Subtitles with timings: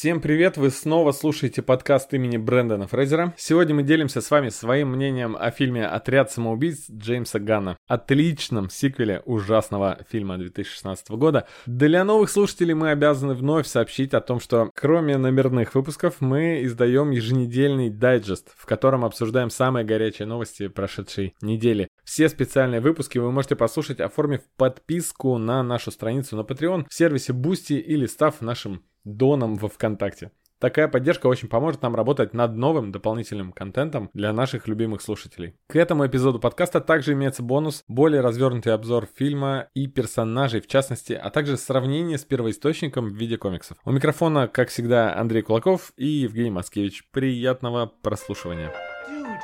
[0.00, 3.34] Всем привет, вы снова слушаете подкаст имени Брэндона Фрейзера.
[3.36, 7.76] Сегодня мы делимся с вами своим мнением о фильме «Отряд самоубийц» Джеймса Ганна.
[7.86, 11.46] Отличном сиквеле ужасного фильма 2016 года.
[11.66, 17.10] Для новых слушателей мы обязаны вновь сообщить о том, что кроме номерных выпусков мы издаем
[17.10, 21.88] еженедельный дайджест, в котором обсуждаем самые горячие новости прошедшей недели.
[22.04, 27.34] Все специальные выпуски вы можете послушать, оформив подписку на нашу страницу на Patreon в сервисе
[27.34, 30.30] Boosty или став нашим доном во ВКонтакте.
[30.60, 35.54] Такая поддержка очень поможет нам работать над новым дополнительным контентом для наших любимых слушателей.
[35.68, 41.14] К этому эпизоду подкаста также имеется бонус, более развернутый обзор фильма и персонажей в частности,
[41.14, 43.78] а также сравнение с первоисточником в виде комиксов.
[43.86, 47.08] У микрофона, как всегда, Андрей Кулаков и Евгений Маскевич.
[47.10, 48.70] Приятного прослушивания.
[49.08, 49.40] Dude,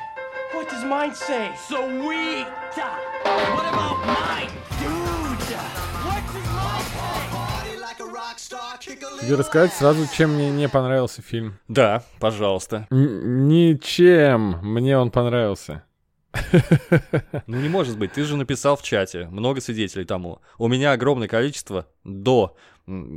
[9.20, 11.58] Тебе рассказать сразу, чем мне не понравился фильм?
[11.68, 12.86] Да, пожалуйста.
[12.90, 15.82] Н- ничем мне он понравился.
[17.46, 20.40] Ну не может быть, ты же написал в чате, много свидетелей тому.
[20.58, 22.56] У меня огромное количество до,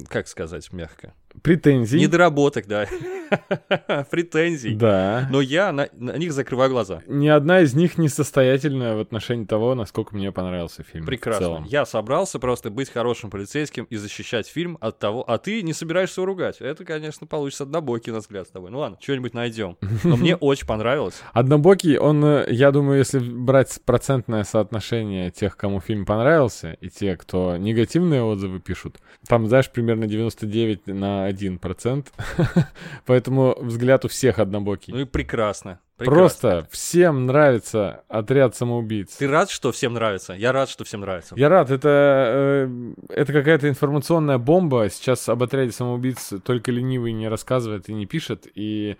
[0.08, 2.00] как сказать мягко, Претензий.
[2.00, 2.88] Недоработок, да.
[4.10, 4.76] Претензий.
[4.76, 5.28] Да.
[5.32, 7.02] Но я на, на них закрываю глаза.
[7.08, 11.06] Ни одна из них не состоятельная в отношении того, насколько мне понравился фильм.
[11.06, 11.64] Прекрасно.
[11.68, 16.26] Я собрался просто быть хорошим полицейским и защищать фильм от того, а ты не собираешься
[16.26, 16.58] ругать.
[16.60, 18.72] Это, конечно, получится однобокий на взгляд с тобой.
[18.72, 19.78] Ну ладно, что-нибудь найдем.
[20.04, 21.22] Но мне очень понравилось.
[21.34, 27.16] Однобокий, он, э, я думаю, если брать процентное соотношение тех, кому фильм понравился, и те,
[27.16, 32.08] кто негативные отзывы пишут, там, знаешь, примерно 99 на 1%.
[33.06, 34.94] Поэтому взгляд у всех однобокий.
[34.94, 35.80] Ну и прекрасно.
[35.98, 36.16] Прекрасно.
[36.16, 39.18] Просто всем нравится отряд самоубийц.
[39.18, 40.34] Ты рад, что всем нравится?
[40.34, 41.36] Я рад, что всем нравится.
[41.38, 41.72] Я рад.
[41.72, 44.90] Это, э, это какая-то информационная бомба.
[44.90, 48.48] Сейчас об отряде самоубийц только ленивый не рассказывает и не пишет.
[48.56, 48.96] И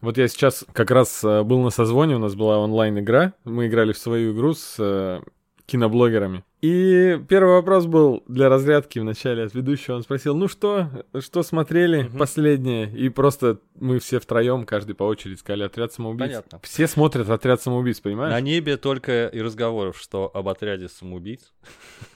[0.00, 3.32] вот я сейчас как раз э, был на созвоне, у нас была онлайн-игра.
[3.44, 5.22] Мы играли в свою игру с э,
[5.66, 6.44] киноблогерами.
[6.64, 9.96] И первый вопрос был для разрядки в начале от ведущего.
[9.96, 10.88] Он спросил, ну что,
[11.20, 12.16] что смотрели угу.
[12.16, 12.90] последнее?
[12.90, 16.26] И просто мы все втроем, каждый по очереди сказали «Отряд самоубийц».
[16.26, 16.60] Понятно.
[16.62, 18.32] Все смотрят «Отряд самоубийц», понимаешь?
[18.32, 21.52] На небе только и разговоров, что об отряде самоубийц.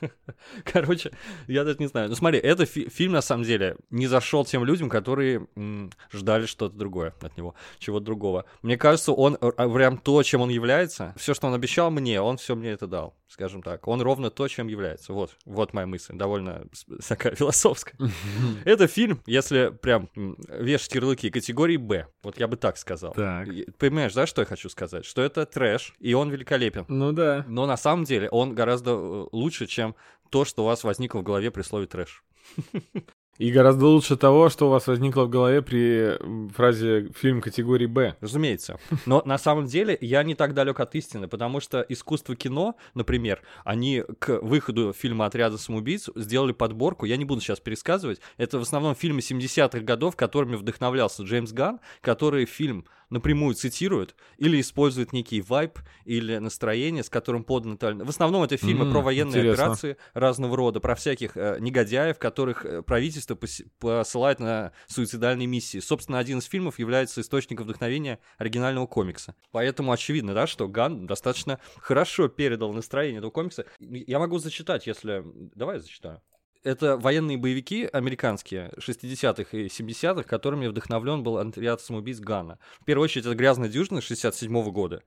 [0.65, 1.11] Короче,
[1.47, 2.09] я даже не знаю.
[2.09, 6.47] Ну смотри, этот фи- фильм на самом деле не зашел тем людям, которые м- ждали
[6.47, 8.47] что-то другое от него, чего-то другого.
[8.63, 12.39] Мне кажется, он а, прям то, чем он является, все, что он обещал мне, он
[12.39, 13.87] все мне это дал, скажем так.
[13.87, 15.13] Он ровно то, чем является.
[15.13, 16.65] Вот, вот моя мысль, довольно
[17.09, 17.99] такая философская.
[18.65, 23.15] Это фильм, если прям вешать ярлыки категории Б, вот я бы так сказал.
[23.15, 23.49] Так.
[23.79, 25.05] Понимаешь, да, что я хочу сказать?
[25.05, 26.85] Что это трэш, и он великолепен.
[26.87, 27.45] Ну да.
[27.49, 29.97] Но на самом деле он гораздо э, лучше, чем
[30.31, 32.23] то, что у вас возникло в голове при слове трэш.
[33.39, 36.19] И гораздо лучше того, что у вас возникло в голове при
[36.53, 38.17] фразе «фильм категории Б».
[38.21, 38.79] Разумеется.
[39.07, 43.43] Но на самом деле я не так далек от истины, потому что искусство кино, например,
[43.65, 48.63] они к выходу фильма «Отряда самоубийц» сделали подборку, я не буду сейчас пересказывать, это в
[48.63, 55.41] основном фильмы 70-х годов, которыми вдохновлялся Джеймс Ганн, который фильм напрямую цитирует или использует некий
[55.41, 57.45] вайб или настроение, с которым
[57.77, 58.05] Италия.
[58.05, 59.53] В основном это фильмы mm, про военные интересно.
[59.53, 65.79] операции разного рода, про всяких э, негодяев, которых э, правительство пос- посылает на суицидальные миссии.
[65.79, 69.35] Собственно, один из фильмов является источником вдохновения оригинального комикса.
[69.51, 73.67] Поэтому очевидно, да, что Ган достаточно хорошо передал настроение этого комикса.
[73.79, 75.25] Я могу зачитать, если...
[75.55, 76.23] Давай я зачитаю
[76.63, 82.59] это военные боевики американские 60-х и 70-х, которыми вдохновлен был отряд самоубийц Гана.
[82.81, 85.03] В первую очередь, это «Грязная дюжина» 67 -го года.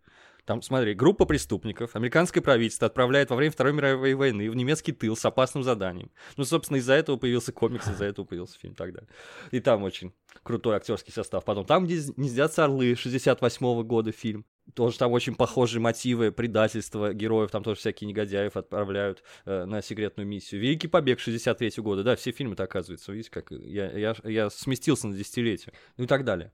[0.45, 5.15] Там, смотри, группа преступников, американское правительство отправляет во время Второй мировой войны в немецкий тыл
[5.15, 6.11] с опасным заданием.
[6.35, 9.09] Ну, собственно, из-за этого появился комикс, из-за этого появился фильм и так далее.
[9.51, 10.13] И там очень
[10.43, 11.45] крутой актерский состав.
[11.45, 14.45] Потом там, где гнездятся орлы, 68 -го года фильм.
[14.73, 20.27] Тоже там очень похожие мотивы предательства героев, там тоже всякие негодяев отправляют э, на секретную
[20.27, 20.61] миссию.
[20.61, 25.07] Великий побег 63 -го года, да, все фильмы-то оказывается, видите, как я, я, я сместился
[25.07, 26.51] на десятилетие, ну и так далее.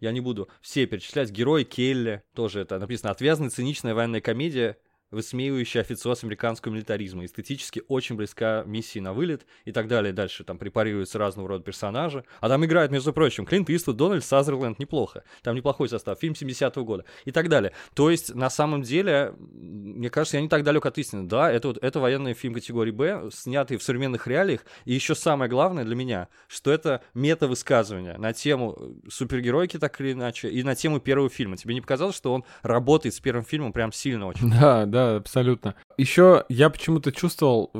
[0.00, 1.30] Я не буду все перечислять.
[1.30, 4.78] Герой Келли, тоже это написано, отвязная циничная военная комедия
[5.14, 7.24] высмеивающая официоз американского милитаризма.
[7.24, 10.12] Эстетически очень близка миссии на вылет и так далее.
[10.12, 12.24] Дальше там препарируются разного рода персонажи.
[12.40, 14.78] А там играет, между прочим, Клинт Иствуд, Дональд Сазерленд.
[14.78, 15.24] Неплохо.
[15.42, 16.18] Там неплохой состав.
[16.20, 17.04] Фильм 70-го года.
[17.24, 17.72] И так далее.
[17.94, 21.26] То есть, на самом деле, мне кажется, я не так далек от истины.
[21.26, 24.60] Да, это, вот, это военный фильм категории Б, снятый в современных реалиях.
[24.84, 30.48] И еще самое главное для меня, что это мета-высказывание на тему супергеройки, так или иначе,
[30.48, 31.56] и на тему первого фильма.
[31.56, 34.50] Тебе не показалось, что он работает с первым фильмом прям сильно очень?
[34.50, 35.74] Да, да, абсолютно.
[35.96, 37.70] Еще я почему-то чувствовал,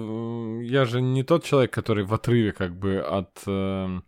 [0.63, 4.01] я же не тот человек, который в отрыве как бы от э,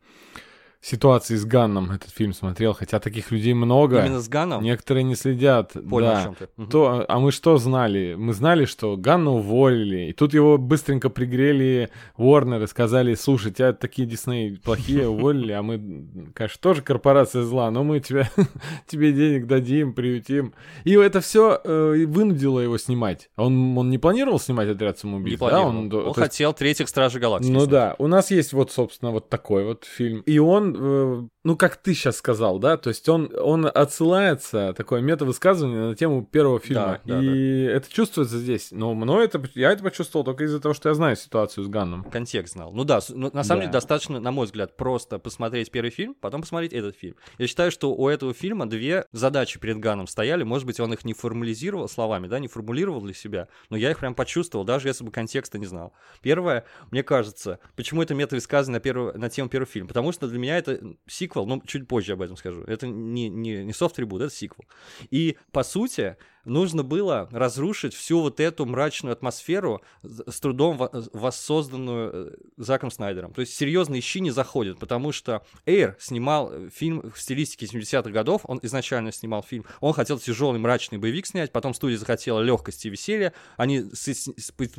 [0.86, 3.98] ситуации с Ганном этот фильм смотрел, хотя таких людей много.
[4.00, 4.62] Именно с Ганном?
[4.62, 5.72] Некоторые не следят.
[5.72, 6.20] Понял, да.
[6.20, 6.48] о чем ты.
[6.70, 8.14] То, а мы что знали?
[8.16, 13.72] Мы знали, что Ганна уволили, и тут его быстренько пригрели Warner и сказали, слушай, тебя
[13.72, 18.30] такие Дисней плохие уволили, а мы, конечно, тоже корпорация зла, но мы тебя,
[18.86, 20.54] тебе денег дадим, приютим.
[20.84, 23.28] И это все вынудило его снимать.
[23.36, 25.38] Он, он не планировал снимать «Отряд самоубийц», Не да?
[25.48, 25.68] планировал.
[25.70, 27.50] Он, Он, то есть- хотел третьих Стражей Галактики.
[27.52, 27.70] ну снять.
[27.70, 30.20] да, у нас есть вот, собственно, вот такой вот фильм.
[30.20, 35.00] И он, э, ну как ты сейчас сказал, да, то есть он, он отсылается, такое
[35.00, 37.00] метавысказывание на тему первого фильма.
[37.04, 38.68] Да, да, и это чувствуется здесь.
[38.72, 42.04] Но мной это, я это почувствовал только из-за того, что я знаю ситуацию с Ганном.
[42.04, 42.72] контекст знал.
[42.72, 43.64] Ну да, ну, на самом Да.
[43.66, 47.16] деле достаточно, на мой взгляд, просто посмотреть первый фильм, потом посмотреть этот фильм.
[47.38, 50.42] Я считаю, что у этого фильма две задачи перед Ганом стояли.
[50.42, 53.98] Может быть, он их не формализировал словами, да, не формулировал для себя, но я их
[53.98, 55.92] прям почувствовал, даже если бы контекста не знал.
[56.22, 59.88] Первое, мне кажется, почему это метавысказывание на, первую, на тему первого фильма?
[59.88, 60.65] Потому что для меня это
[61.06, 62.62] сиквел, ну, чуть позже об этом скажу.
[62.62, 64.66] Это не, не, не софт-трибут, это сиквел.
[65.10, 66.16] И, по сути,
[66.46, 73.32] нужно было разрушить всю вот эту мрачную атмосферу, с трудом во- воссозданную э, Заком Снайдером.
[73.34, 78.10] То есть серьезные щи не заходят, потому что Эйр снимал э, фильм в стилистике 70-х
[78.10, 82.86] годов, он изначально снимал фильм, он хотел тяжелый мрачный боевик снять, потом студия захотела легкости
[82.86, 83.84] и веселья, они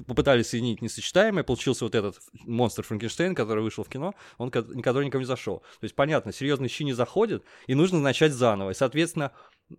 [0.07, 5.05] попытались соединить несочетаемое, получился вот этот монстр Франкенштейн, который вышел в кино, он ко- который
[5.05, 5.59] никому не зашел.
[5.59, 8.71] То есть понятно, серьезные щи не заходят, и нужно начать заново.
[8.71, 9.31] И, соответственно,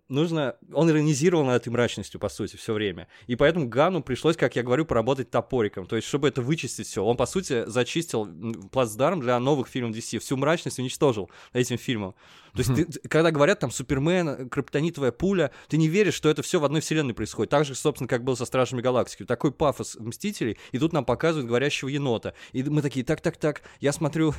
[0.07, 0.55] нужно...
[0.73, 3.07] Он иронизировал над этой мрачностью, по сути, все время.
[3.27, 5.85] И поэтому Гану пришлось, как я говорю, поработать топориком.
[5.85, 7.03] То есть, чтобы это вычистить все.
[7.03, 8.27] Он, по сути, зачистил
[8.71, 10.19] плацдарм для новых фильмов DC.
[10.19, 12.15] Всю мрачность уничтожил этим фильмом.
[12.53, 16.59] То есть, ты- когда говорят там Супермен, криптонитовая пуля, ты не веришь, что это все
[16.59, 17.49] в одной вселенной происходит.
[17.51, 19.25] Так же, собственно, как было со Стражами Галактики.
[19.25, 22.33] Такой пафос Мстителей, и тут нам показывают говорящего енота.
[22.53, 24.33] И мы такие, так-так-так, я смотрю,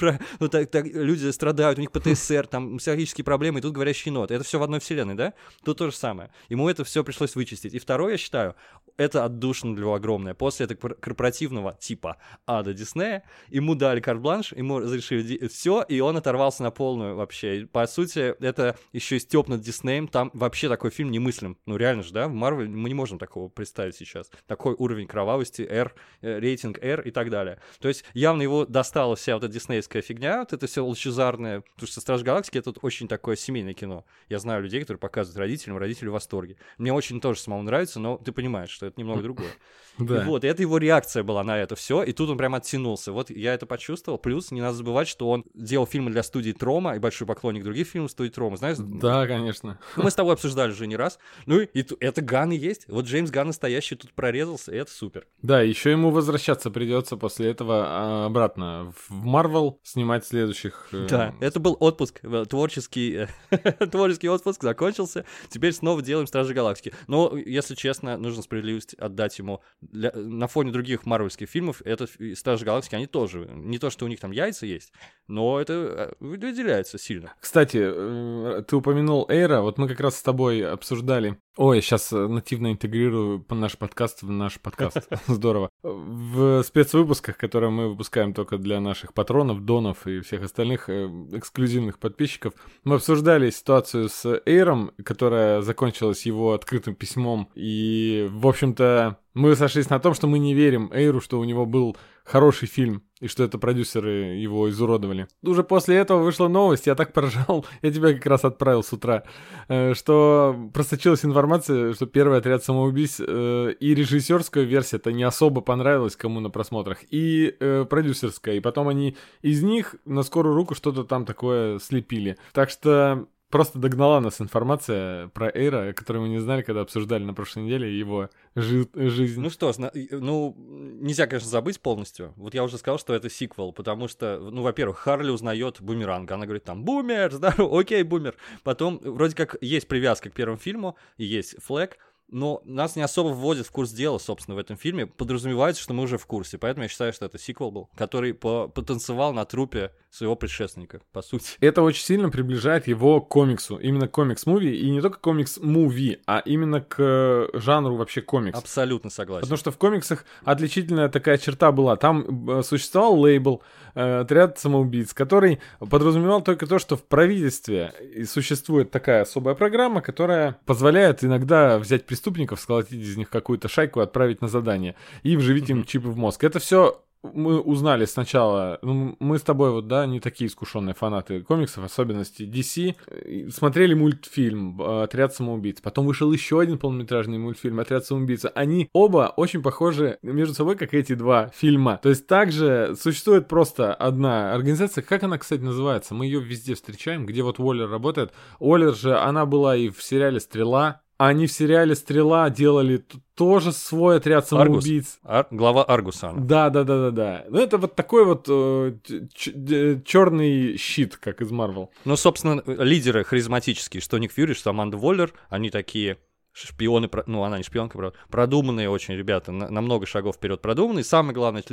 [0.40, 4.30] ну, так, так, люди страдают, у них ПТСР, там психологические проблемы, и тут говорящий енот.
[4.30, 5.34] Это все в одной вселенной, да?
[5.64, 6.30] Тут то же самое.
[6.48, 7.74] Ему это все пришлось вычистить.
[7.74, 8.54] И второе, я считаю,
[8.96, 10.34] это отдушина для него огромная.
[10.34, 12.16] После этого кор- корпоративного типа
[12.46, 17.43] ада Диснея, ему дали карт-бланш, ему разрешили все, и он оторвался на полную вообще.
[17.44, 21.56] И, По сути, это еще и степ над Диснеем, там вообще такой фильм немыслим.
[21.66, 24.30] Ну реально же, да, в Марвел мы не можем такого представить сейчас.
[24.46, 27.60] Такой уровень кровавости, R, э, рейтинг R и так далее.
[27.80, 31.86] То есть явно его достала вся вот эта диснеевская фигня, вот это все лучезарное, потому
[31.88, 34.04] что «Страж Галактики»— это очень такое семейное кино.
[34.28, 36.56] Я знаю людей, которые показывают родителям, родители в восторге.
[36.78, 39.50] Мне очень тоже самому нравится, но ты понимаешь, что это немного другое.
[39.96, 40.22] Да.
[40.22, 43.12] И вот, и это его реакция была на это все, и тут он прям оттянулся.
[43.12, 44.18] Вот я это почувствовал.
[44.18, 47.86] Плюс не надо забывать, что он делал фильмы для студии Трома и большой поклонник других
[47.88, 48.56] фильмов студии Трома.
[48.56, 49.78] Знаешь, Да, конечно.
[49.96, 51.18] мы с тобой обсуждали уже не раз.
[51.46, 52.86] Ну и, и это Ган и есть.
[52.88, 55.26] Вот Джеймс Ган настоящий тут прорезался, и это супер.
[55.42, 60.88] Да, еще ему возвращаться придется после этого а, обратно в Марвел снимать следующих.
[60.92, 63.56] э, Да, это был отпуск, э, творческий, э,
[63.90, 65.24] творческий отпуск закончился.
[65.48, 66.92] Теперь снова делаем Стражи Галактики.
[67.08, 69.60] Но, если честно, нужно справедливость отдать ему.
[69.80, 73.48] Для- на фоне других марвельских фильмов, этот Стражи Галактики, они тоже.
[73.52, 74.92] Не то, что у них там яйца есть,
[75.26, 77.23] но это выделяется сильно.
[77.40, 81.38] Кстати, э, ты упомянул Эйра, вот мы как раз с тобой обсуждали.
[81.56, 85.08] Ой, сейчас нативно интегрирую наш подкаст в наш подкаст.
[85.28, 85.70] Здорово.
[85.82, 91.98] В спецвыпусках, которые мы выпускаем только для наших патронов, донов и всех остальных э, эксклюзивных
[91.98, 97.48] подписчиков, мы обсуждали ситуацию с Эйром, которая закончилась его открытым письмом.
[97.54, 101.66] И, в общем-то, мы сошлись на том, что мы не верим Эйру, что у него
[101.66, 105.28] был хороший фильм, и что это продюсеры его изуродовали.
[105.42, 109.24] Уже после этого вышла новость, я так поражал, я тебя как раз отправил с утра,
[109.68, 115.60] э, что просочилась информация, что первый отряд самоубийц э, и режиссерская версия это не особо
[115.60, 120.74] понравилась кому на просмотрах, и э, продюсерская, и потом они из них на скорую руку
[120.74, 122.36] что-то там такое слепили.
[122.52, 127.34] Так что Просто догнала нас информация про Эйра, которую мы не знали, когда обсуждали на
[127.34, 129.40] прошлой неделе его жи- жизнь.
[129.40, 132.32] Ну что, и- ну, нельзя, конечно, забыть полностью.
[132.36, 136.30] Вот я уже сказал, что это сиквел, потому что, ну, во-первых, Харли узнает бумеранг.
[136.32, 138.34] Она говорит там, бумер, здорово, окей, бумер.
[138.64, 141.98] Потом, вроде как, есть привязка к первому фильму, есть флэг,
[142.30, 145.06] но нас не особо вводят в курс дела, собственно, в этом фильме.
[145.06, 146.58] Подразумевается, что мы уже в курсе.
[146.58, 151.22] Поэтому я считаю, что это сиквел был, который по- потанцевал на трупе своего предшественника, по
[151.22, 151.50] сути.
[151.60, 156.80] Это очень сильно приближает его к комиксу, именно комикс-муви, и не только комикс-муви, а именно
[156.80, 158.56] к э, жанру вообще комикс.
[158.56, 159.42] Абсолютно согласен.
[159.42, 161.96] Потому что в комиксах отличительная такая черта была.
[161.96, 163.62] Там э, существовал лейбл
[163.94, 167.92] э, «Отряд самоубийц», который подразумевал только то, что в правительстве
[168.28, 174.04] существует такая особая программа, которая позволяет иногда взять преступников, сколотить из них какую-то шайку и
[174.04, 174.94] отправить на задание,
[175.24, 176.44] и вживить им чипы в мозг.
[176.44, 177.00] Это все
[177.32, 182.42] мы узнали сначала, ну, мы с тобой вот, да, не такие искушенные фанаты комиксов, особенности
[182.42, 188.44] DC, смотрели мультфильм «Отряд самоубийц», потом вышел еще один полнометражный мультфильм «Отряд самоубийц».
[188.54, 191.98] Они оба очень похожи между собой, как эти два фильма.
[192.02, 196.14] То есть также существует просто одна организация, как она, кстати, называется?
[196.14, 198.32] Мы ее везде встречаем, где вот Уоллер работает.
[198.58, 203.04] Уоллер же, она была и в сериале «Стрела», они в сериале «Стрела» делали
[203.34, 205.18] тоже свой отряд самоубийц.
[205.22, 205.46] Аргус.
[205.46, 205.46] Ар...
[205.50, 206.32] Глава Аргуса.
[206.36, 207.44] Да, да, да, да, да.
[207.48, 208.94] Ну, это вот такой вот э,
[209.34, 211.90] черный щит, как из Марвел.
[212.04, 216.18] Ну, собственно, лидеры харизматические, что Ник Фьюри, что Аманда Воллер, они такие
[216.54, 221.04] шпионы, ну, она не шпионка, правда, продуманные очень ребята, на, на много шагов вперед продуманные.
[221.04, 221.64] Самая главная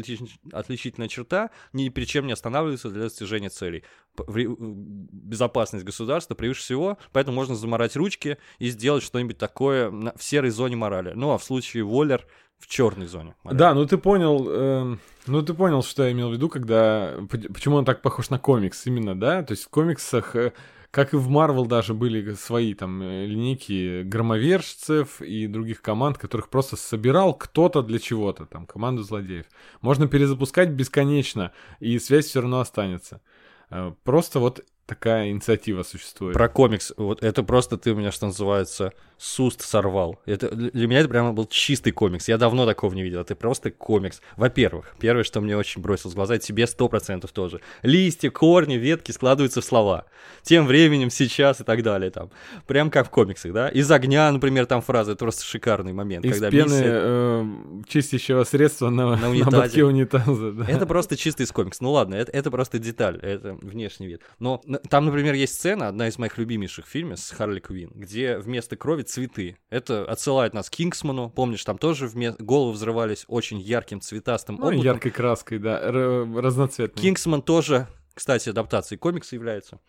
[0.52, 3.84] отличительная черта, ни перед чем не останавливаться для достижения целей.
[4.28, 10.76] Безопасность государства превыше всего, поэтому можно заморать ручки и сделать что-нибудь такое в серой зоне
[10.76, 11.14] морали.
[11.16, 12.26] Ну, а в случае Воллер
[12.58, 13.36] в черной зоне.
[13.44, 13.60] Морали.
[13.60, 14.98] Да, ну ты понял, э,
[15.28, 18.86] ну ты понял, что я имел в виду, когда почему он так похож на комикс
[18.86, 19.44] именно, да?
[19.44, 20.54] То есть в комиксах э,
[20.92, 26.50] как и в Марвел даже были свои там э, линейки громовержцев и других команд, которых
[26.50, 29.46] просто собирал кто-то для чего-то, там, команду злодеев.
[29.80, 33.22] Можно перезапускать бесконечно, и связь все равно останется.
[33.70, 36.34] Э, просто вот такая инициатива существует.
[36.34, 40.20] Про комикс, вот это просто ты у меня, что называется, с уст сорвал.
[40.26, 42.28] Это, для меня это прямо был чистый комикс.
[42.28, 43.22] Я давно такого не видел.
[43.22, 44.20] Это просто комикс.
[44.36, 47.62] Во-первых, первое, что мне очень бросилось в глаза, это тебе сто процентов тоже.
[47.84, 50.06] Листья, корни, ветки складываются в слова.
[50.42, 52.10] Тем временем, сейчас и так далее.
[52.10, 52.32] Там.
[52.66, 53.70] Прям как в комиксах, да?
[53.70, 55.12] Из огня, например, там фраза.
[55.12, 56.26] Это просто шикарный момент.
[56.26, 56.84] Из когда пены миссия...
[56.88, 57.46] э,
[57.88, 59.84] чистящего средства на, на, унитазе.
[59.84, 60.52] на унитаза.
[60.52, 60.66] Да.
[60.68, 61.80] Это просто чистый из комикс.
[61.80, 63.20] Ну ладно, это, это просто деталь.
[63.22, 64.24] Это внешний вид.
[64.40, 68.76] Но там, например, есть сцена, одна из моих любимейших фильмов с Харли Квин, где вместо
[68.76, 69.58] крови цветы.
[69.70, 71.30] Это отсылает нас к Кингсману.
[71.30, 72.32] Помнишь, там тоже вме...
[72.40, 74.86] головы взрывались очень ярким цветастым ну, облаком.
[74.86, 77.02] яркой краской, да, Р- разноцветной.
[77.02, 79.80] Кингсман тоже, кстати, адаптацией комикса является.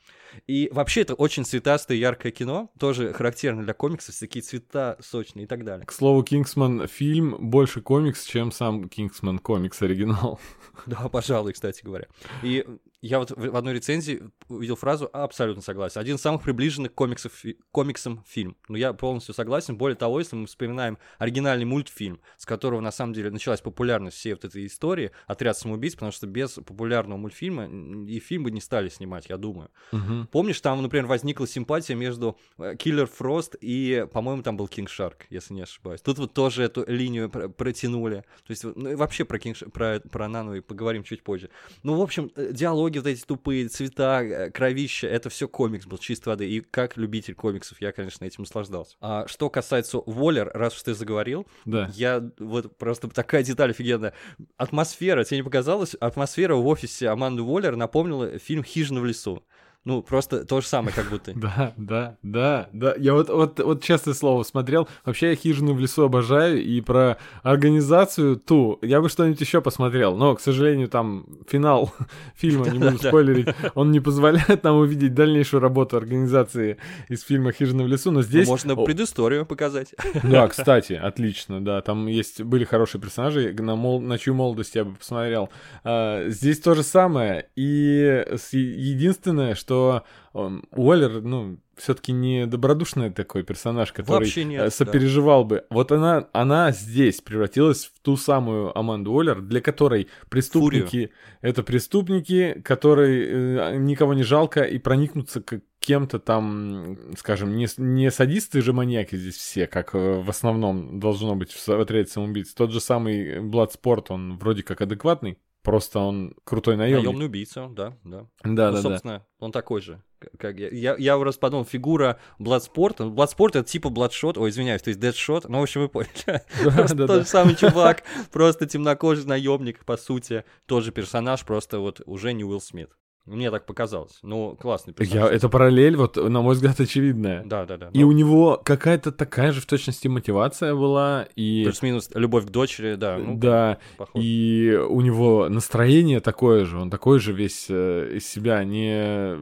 [0.47, 5.47] И вообще это очень цветастое, яркое кино, тоже характерно для комиксов, такие цвета сочные и
[5.47, 5.87] так далее.
[5.87, 10.41] К слову, Кингсман фильм больше комикс, чем сам Кингсман комикс оригинал.
[10.87, 12.07] Да, пожалуй, кстати говоря.
[12.43, 12.67] И
[13.03, 16.01] я вот в одной рецензии увидел фразу «абсолютно согласен».
[16.01, 17.33] Один из самых приближенных комиксов,
[17.73, 18.57] комиксам фильм.
[18.69, 19.77] Но я полностью согласен.
[19.77, 24.35] Более того, если мы вспоминаем оригинальный мультфильм, с которого на самом деле началась популярность всей
[24.35, 27.67] вот этой истории «Отряд самоубийц», потому что без популярного мультфильма
[28.07, 29.71] и фильм бы не стали снимать, я думаю.
[29.91, 30.29] Угу.
[30.31, 32.39] Помнишь, там, например, возникла симпатия между
[32.79, 36.01] Киллер Фрост и, по-моему, там был Кинг Шарк, если не ошибаюсь.
[36.03, 38.25] Тут вот тоже эту линию протянули.
[38.47, 41.51] То есть ну, вообще про, King, про, про Нану и поговорим чуть позже.
[41.83, 45.87] Ну, в общем, э, диалоги диалоги вот эти тупые, цвета, э, кровища, это все комикс
[45.87, 46.49] был чистой воды.
[46.49, 48.97] И как любитель комиксов я, конечно, этим наслаждался.
[49.01, 51.91] А что касается Воллер, раз уж ты заговорил, да.
[51.95, 54.15] я вот просто такая деталь офигенная.
[54.57, 55.95] Атмосфера, тебе не показалось?
[55.95, 59.43] Атмосфера в офисе Аманды Воллер напомнила фильм «Хижина в лесу».
[59.85, 61.33] Ну, просто то же самое, как будто.
[61.43, 62.95] Да, да, да, да.
[62.97, 64.89] Я вот, вот, вот честное слово смотрел.
[65.05, 66.63] Вообще я хижину в лесу обожаю.
[66.63, 70.17] И про организацию ту я бы что-нибудь еще посмотрел.
[70.17, 71.93] Но, к сожалению, там финал
[72.37, 76.77] фильма, не буду спойлерить, он не позволяет нам увидеть дальнейшую работу организации
[77.09, 78.13] из фильма «Хижина в лесу».
[78.13, 78.47] Но здесь...
[78.47, 79.95] Можно предысторию показать.
[80.23, 81.81] Да, кстати, отлично, да.
[81.81, 85.51] Там есть, были хорошие персонажи, на, мол, на чью молодость я бы посмотрел.
[85.83, 87.49] А, здесь то же самое.
[87.57, 95.49] И единственное, что что Уоллер, ну, все-таки не добродушный такой персонаж, который нет, сопереживал да.
[95.49, 95.65] бы.
[95.71, 101.11] Вот она, она здесь превратилась в ту самую Аманду Уоллер, для которой преступники Фурию.
[101.41, 108.11] это преступники, которые э, никого не жалко и проникнуться к кем-то там, скажем, не, не
[108.11, 112.55] садисты же маньяки здесь все, как э, в основном должно быть в отряде самоубийц.
[112.55, 117.05] Тот же самый Бладспорт, он вроде как адекватный, Просто он крутой наемник.
[117.05, 118.27] Наемный убийца, да, да.
[118.43, 119.27] Да, ну, да, собственно, да.
[119.39, 120.03] он такой же.
[120.39, 123.07] Как я, я, я раз подумал, фигура Бладспорта.
[123.07, 125.49] Бладспорт это типа Бладшот, ой, извиняюсь, то есть Дэдшот.
[125.49, 126.43] Ну, в общем, вы поняли.
[127.07, 128.03] Тот же самый чувак,
[128.33, 130.45] просто темнокожий наемник, по сути.
[130.67, 132.91] Тот же персонаж, просто вот уже не Уилл Смит.
[133.25, 134.19] Мне так показалось.
[134.23, 135.31] Ну, классный персонаж.
[135.31, 137.45] Я, это параллель, вот, на мой взгляд, очевидная.
[137.45, 137.91] Да, да, да.
[137.93, 138.09] И но...
[138.09, 141.29] у него какая-то такая же в точности мотивация была.
[141.37, 141.63] И...
[141.65, 143.19] Плюс-минус любовь к дочери, да.
[143.19, 144.21] Ну, да, похож.
[144.21, 146.79] и у него настроение такое же.
[146.79, 149.37] Он такой же весь э, из себя, не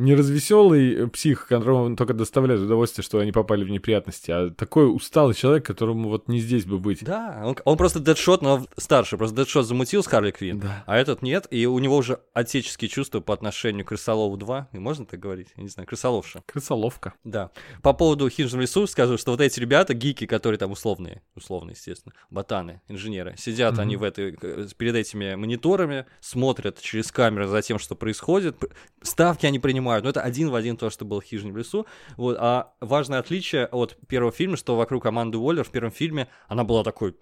[0.00, 5.34] не развеселый псих, которому только доставляет удовольствие, что они попали в неприятности, а такой усталый
[5.34, 7.04] человек, которому вот не здесь бы быть.
[7.04, 9.16] Да, он, он просто Дэдшот, но старше.
[9.18, 10.84] Просто Дэдшот замутил с Харли Квинн, Да.
[10.86, 14.68] а этот нет, и у него уже отеческие чувства по отношению к Крысолову 2.
[14.72, 15.48] И можно так говорить?
[15.56, 16.42] Я не знаю, Крысоловша.
[16.46, 17.12] Крысоловка.
[17.24, 17.50] Да.
[17.82, 21.74] По поводу «Хижин в лесу» скажу, что вот эти ребята, гики, которые там условные, условные,
[21.74, 23.80] естественно, ботаны, инженеры, сидят Мгм.
[23.82, 28.56] они в этой, э, перед этими мониторами, смотрят через камеры за тем, что происходит,
[29.02, 31.86] ставки они принимают, но это один в один то, что было в «Хижине в лесу».
[32.16, 32.36] Вот.
[32.38, 36.84] А важное отличие от первого фильма, что вокруг Аманды Уоллер в первом фильме она была
[36.84, 37.16] такой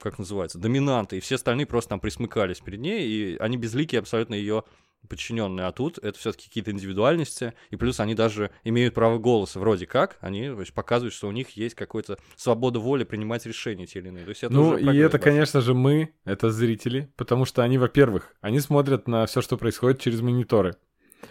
[0.00, 4.34] как называется, доминантой, и все остальные просто там присмыкались перед ней, и они безликие абсолютно
[4.34, 4.62] ее
[5.08, 9.86] подчиненные, а тут это все-таки какие-то индивидуальности, и плюс они даже имеют право голоса, вроде
[9.86, 14.08] как, они есть, показывают, что у них есть какая-то свобода воли принимать решения те или
[14.08, 14.24] иные.
[14.24, 18.34] То есть это Ну, и это, конечно же, мы, это зрители, потому что они, во-первых,
[18.40, 20.76] они смотрят на все, что происходит через мониторы.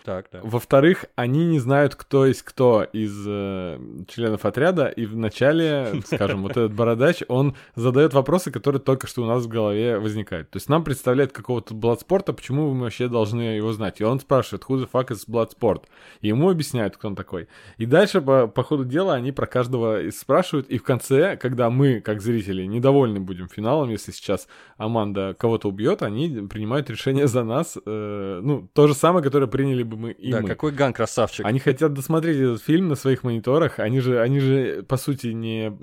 [0.04, 0.40] Так, да.
[0.44, 6.52] Во-вторых, они не знают, кто есть кто из э, членов отряда, и вначале, скажем, вот
[6.52, 10.50] этот бородач, он задает вопросы, которые только что у нас в голове возникают.
[10.50, 14.00] То есть нам представляет какого-то Бладспорта, почему мы вообще должны его знать?
[14.00, 15.84] И он спрашивает, who the fuck is Bloodsport?
[16.22, 17.48] И ему объясняют, кто он такой.
[17.78, 22.02] И дальше, по, по ходу дела, они про каждого спрашивают, и в конце, когда мы,
[22.02, 27.78] как зрители, недовольны будем финалом, если сейчас Аманда кого-то убьет, они принимают решение за нас,
[27.84, 30.48] э, ну, то же самое, которое приняли бы мы и Да, мы.
[30.48, 31.46] какой Ган красавчик.
[31.46, 33.80] Они хотят досмотреть этот фильм на своих мониторах.
[33.80, 35.74] Они же, они же по сути, не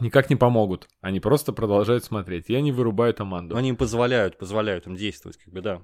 [0.00, 0.88] никак не помогут.
[1.00, 2.48] Они просто продолжают смотреть.
[2.48, 3.56] И они вырубают Аманду.
[3.56, 5.82] Они им позволяют, позволяют им действовать, как бы, да.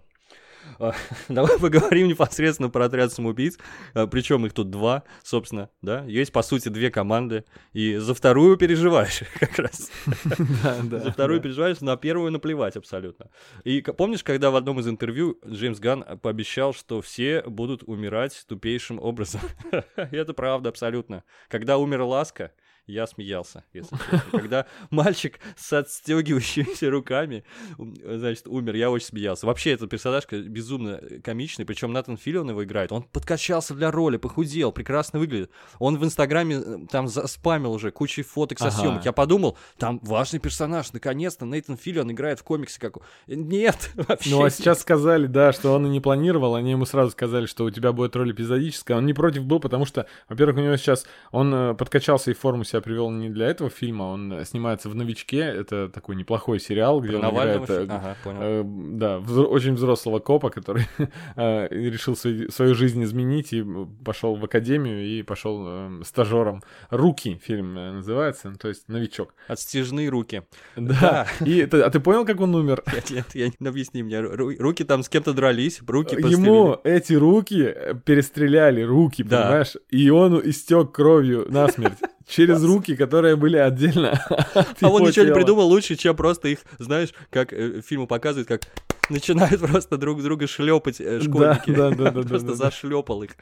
[0.78, 0.92] А,
[1.28, 3.58] Давай поговорим непосредственно про отряд самоубийц.
[3.94, 6.04] Причем их тут два, собственно, да.
[6.04, 7.44] Есть, по сути, две команды.
[7.72, 9.90] И за вторую переживаешь как раз.
[10.06, 13.30] За вторую переживаешь, на первую наплевать абсолютно.
[13.64, 18.98] И помнишь, когда в одном из интервью Джеймс Ган пообещал, что все будут умирать тупейшим
[19.00, 19.40] образом?
[19.96, 21.24] Это правда абсолютно.
[21.48, 22.52] Когда умер Ласка,
[22.88, 24.22] я смеялся, если честно.
[24.30, 27.44] Когда мальчик с отстегивающимися руками,
[27.78, 29.46] значит, умер, я очень смеялся.
[29.46, 32.92] Вообще, этот персонаж безумно комичный, причем Натан Филлион его играет.
[32.92, 35.50] Он подкачался для роли, похудел, прекрасно выглядит.
[35.78, 38.76] Он в Инстаграме э, там заспамил уже кучей фоток со Ага.
[38.76, 39.04] съемок.
[39.04, 42.98] Я подумал, там важный персонаж, наконец-то Нейтан Филлион играет в комиксе как...
[43.26, 46.54] Нет, вообще Ну, а сейчас сказали, да, что он и не планировал.
[46.54, 48.96] Они ему сразу сказали, что у тебя будет роль эпизодическая.
[48.96, 51.06] Он не против был, потому что, во-первых, у него сейчас...
[51.30, 54.04] Он э, подкачался и форму себя привел не для этого фильма.
[54.04, 55.38] Он э, снимается в «Новичке».
[55.40, 57.70] Это такой неплохой сериал, где Про он играет...
[57.70, 58.38] э, Ага, понял.
[58.40, 60.84] Э, да, взро- очень взрослого копа, который
[61.36, 63.64] э, решил свой- свою жизнь изменить и
[64.04, 66.62] пошел в академию и пошел э, стажером.
[66.90, 69.34] Руки фильм э, называется, ну, то есть новичок.
[69.48, 70.42] Отстежные руки.
[70.76, 71.26] Да.
[71.44, 72.82] И ты- а ты понял, как он умер?
[72.94, 74.16] Нет, нет, я не объясни мне.
[74.20, 79.42] Ру- Руки там с кем-то дрались, руки Ему эти руки перестреляли, руки, Да.
[79.42, 79.76] понимаешь?
[79.90, 81.98] И он истек кровью насмерть.
[82.28, 84.12] Через руки, которые были отдельно.
[84.54, 88.06] от А он его ничего не придумал лучше, чем просто их, знаешь, как э, фильмы
[88.06, 88.62] показывают, как
[89.10, 91.70] начинают просто друг друга шлепать э, школьники.
[91.70, 93.32] да, да, да, Просто зашлепал их.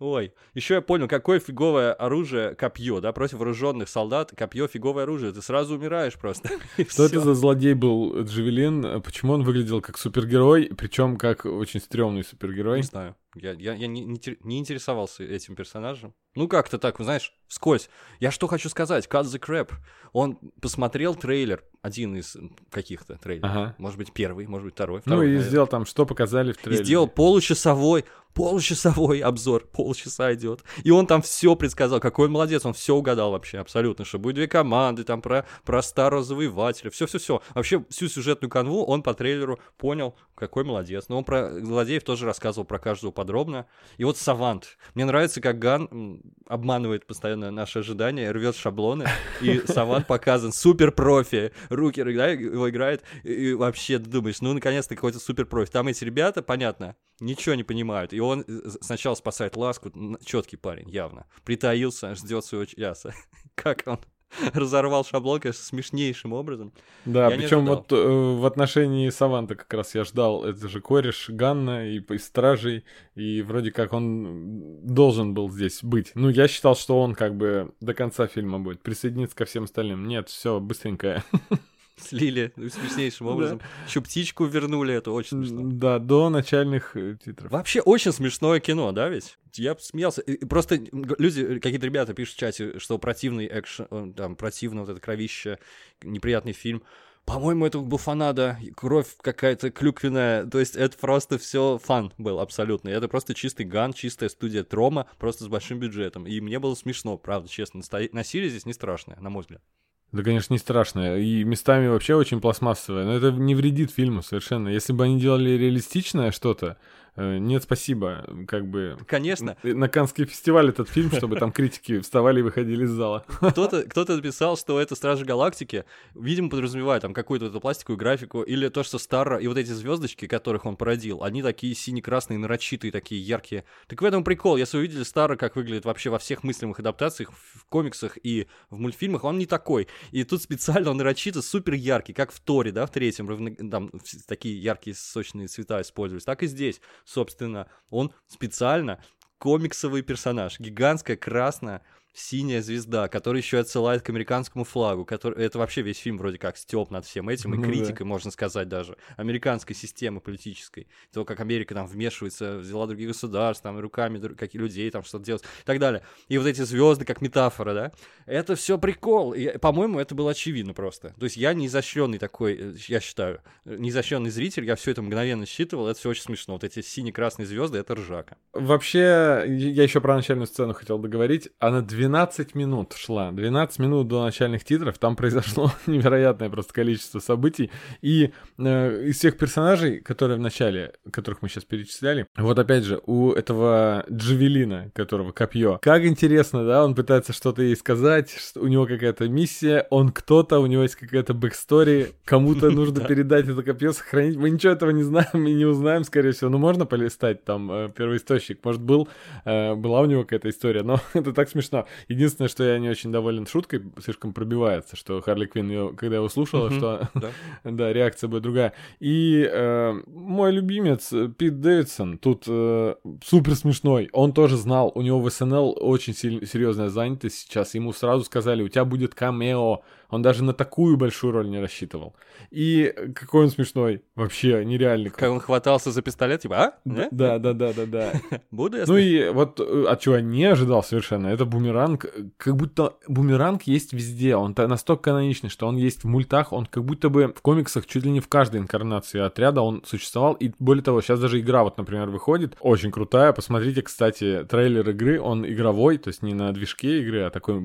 [0.00, 5.30] Ой, еще я понял, какое фиговое оружие копье, да, против вооруженных солдат, копье фиговое оружие,
[5.30, 6.48] ты сразу умираешь просто.
[6.88, 9.02] Что это за злодей был Джавелин?
[9.02, 12.78] Почему он выглядел как супергерой, причем как очень стрёмный супергерой?
[12.78, 13.14] Не знаю.
[13.36, 16.14] Я, я, я не, не не интересовался этим персонажем.
[16.34, 17.88] Ну, как-то так, знаешь, вскользь.
[18.18, 19.06] Я что хочу сказать?
[19.06, 19.72] Cut the Crap.
[20.12, 22.36] Он посмотрел трейлер, один из
[22.70, 23.50] каких-то трейлеров.
[23.50, 23.74] Ага.
[23.78, 24.98] Может быть, первый, может быть, второй.
[24.98, 25.48] Ну второй, и наверное.
[25.48, 26.84] сделал там, что показали в И трейлере.
[26.84, 30.62] сделал получасовой, получасовой обзор, полчаса идет.
[30.84, 34.36] И он там все предсказал, какой он молодец, он все угадал вообще, абсолютно, что будет
[34.36, 37.42] две команды, там про, про старого завоевателя, все-все-все.
[37.54, 41.08] Вообще всю сюжетную канву он по трейлеру понял, какой молодец.
[41.08, 43.66] Но он про злодеев тоже рассказывал про каждого подробно.
[43.98, 44.78] И вот Савант.
[44.94, 49.06] Мне нравится, как Ган обманывает постоянно наши ожидания, рвет шаблоны,
[49.40, 54.94] и Савант показан супер профи, руки да, его играет, и вообще ты думаешь, ну наконец-то
[54.94, 55.70] какой-то супер профи.
[55.70, 58.12] Там эти ребята, понятно, ничего не понимают.
[58.12, 59.92] И он э, сначала спасает ласку,
[60.24, 61.26] четкий парень, явно.
[61.44, 63.12] Притаился, ждет своего часа.
[63.54, 64.00] Как он
[64.54, 66.72] разорвал шаблон, конечно, смешнейшим образом.
[67.04, 71.86] Да, причем вот э, в отношении Саванта как раз я ждал, это же кореш Ганна
[71.86, 76.12] и из Стражей, и вроде как он должен был здесь быть.
[76.14, 80.06] Ну, я считал, что он как бы до конца фильма будет присоединиться ко всем остальным.
[80.06, 81.24] Нет, все быстренько.
[82.02, 83.60] Слили смешнейшим образом.
[83.86, 85.62] Еще птичку вернули, это очень смешно.
[85.64, 87.50] Да, до начальных э, титров.
[87.50, 89.36] Вообще очень смешное кино, да, ведь?
[89.54, 90.20] Я смеялся.
[90.22, 94.80] И- Просто люди, э, какие-то ребята пишут в чате, что противный экшен, э, там, противно
[94.82, 95.58] вот это кровище,
[96.02, 96.82] неприятный фильм.
[97.26, 100.46] По-моему, это буфанада, кровь какая-то клюквенная.
[100.46, 102.88] То есть это просто все фан был абсолютно.
[102.88, 106.26] Это просто чистый ган, чистая студия Трома, просто с большим бюджетом.
[106.26, 107.82] И мне было смешно, правда, честно.
[108.12, 109.62] Насилие здесь не страшное, на мой взгляд.
[110.12, 111.18] Да, конечно, не страшно.
[111.18, 113.04] И местами вообще очень пластмассовое.
[113.04, 114.68] Но это не вредит фильму совершенно.
[114.68, 116.76] Если бы они делали реалистичное что-то,
[117.16, 118.96] нет, спасибо, как бы...
[119.06, 119.56] Конечно.
[119.62, 123.24] На Каннский фестиваль этот фильм, чтобы там критики вставали и выходили из зала.
[123.40, 128.68] Кто-то кто написал, что это Стражи Галактики, видимо, подразумевает там какую-то эту пластиковую графику, или
[128.68, 133.20] то, что Старро и вот эти звездочки, которых он породил, они такие сине-красные, нарочитые, такие
[133.20, 133.64] яркие.
[133.86, 134.56] Так в этом прикол.
[134.56, 138.78] Если вы видели Старро, как выглядит вообще во всех мыслимых адаптациях, в комиксах и в
[138.78, 139.88] мультфильмах, он не такой.
[140.10, 143.90] И тут специально он нарочито супер яркий, как в Торе, да, в третьем, там
[144.26, 149.02] такие яркие сочные цвета использовались, так и здесь собственно, он специально
[149.38, 155.82] комиксовый персонаж, гигантская красная синяя звезда, который еще отсылает к американскому флагу, который это вообще
[155.82, 159.74] весь фильм вроде как степ над всем этим, и ну, критикой, можно сказать, даже американской
[159.76, 164.90] системы политической, то, как Америка там вмешивается в дела других государств, там руками каких людей
[164.90, 166.02] там что-то делать и так далее.
[166.28, 167.92] И вот эти звезды как метафора, да,
[168.26, 169.32] это все прикол.
[169.32, 171.14] И, по-моему, это было очевидно просто.
[171.18, 175.02] То есть я не изощренный такой, э, я считаю, не изощренный зритель, я все это
[175.02, 176.54] мгновенно считывал, это все очень смешно.
[176.54, 178.36] Вот эти сине-красные звезды, это ржака.
[178.52, 181.50] Вообще, я еще про начальную сцену хотел договорить.
[181.58, 183.30] Она 12 минут шла.
[183.30, 184.96] 12 минут до начальных титров.
[184.96, 187.70] Там произошло невероятное просто количество событий.
[188.00, 193.02] И э, из всех персонажей, которые в начале, которых мы сейчас перечисляли, вот опять же,
[193.04, 198.86] у этого Джавелина, которого копье, как интересно, да, он пытается что-то ей сказать, у него
[198.86, 204.36] какая-то миссия, он кто-то, у него есть какая-то backstory, кому-то нужно передать это копье, сохранить.
[204.36, 206.48] Мы ничего этого не знаем и не узнаем, скорее всего.
[206.48, 208.64] Ну, можно полистать там э, первоисточник.
[208.64, 209.06] Может, был,
[209.44, 211.86] э, была у него какая-то история, но это так смешно.
[212.08, 216.28] Единственное, что я не очень доволен шуткой, слишком пробивается, что Харли Квинн, ее, когда его
[216.28, 217.30] слушала, что да.
[217.64, 218.72] да, реакция будет другая.
[218.98, 224.08] И э, мой любимец э, Пит Дэвидсон тут э, супер смешной.
[224.12, 227.74] Он тоже знал, у него в СНЛ очень серьезная занятость сейчас.
[227.74, 232.14] Ему сразу сказали, у тебя будет камео он даже на такую большую роль не рассчитывал.
[232.50, 234.02] И какой он смешной.
[234.14, 235.10] Вообще, нереальный.
[235.10, 236.72] Как он хватался за пистолет, типа, а?
[236.84, 237.86] Да, да, да, да, да.
[237.86, 238.12] да.
[238.50, 242.06] Буду я Ну и вот э, от чего я не ожидал совершенно, это бумеранг.
[242.36, 244.36] Как будто бумеранг есть везде.
[244.36, 248.04] Он настолько каноничный, что он есть в мультах, он как будто бы в комиксах чуть
[248.04, 250.34] ли не в каждой инкарнации отряда он существовал.
[250.34, 253.32] И более того, сейчас даже игра вот, например, выходит, очень крутая.
[253.32, 257.62] Посмотрите, кстати, трейлер игры, он игровой, то есть не на движке игры, а такой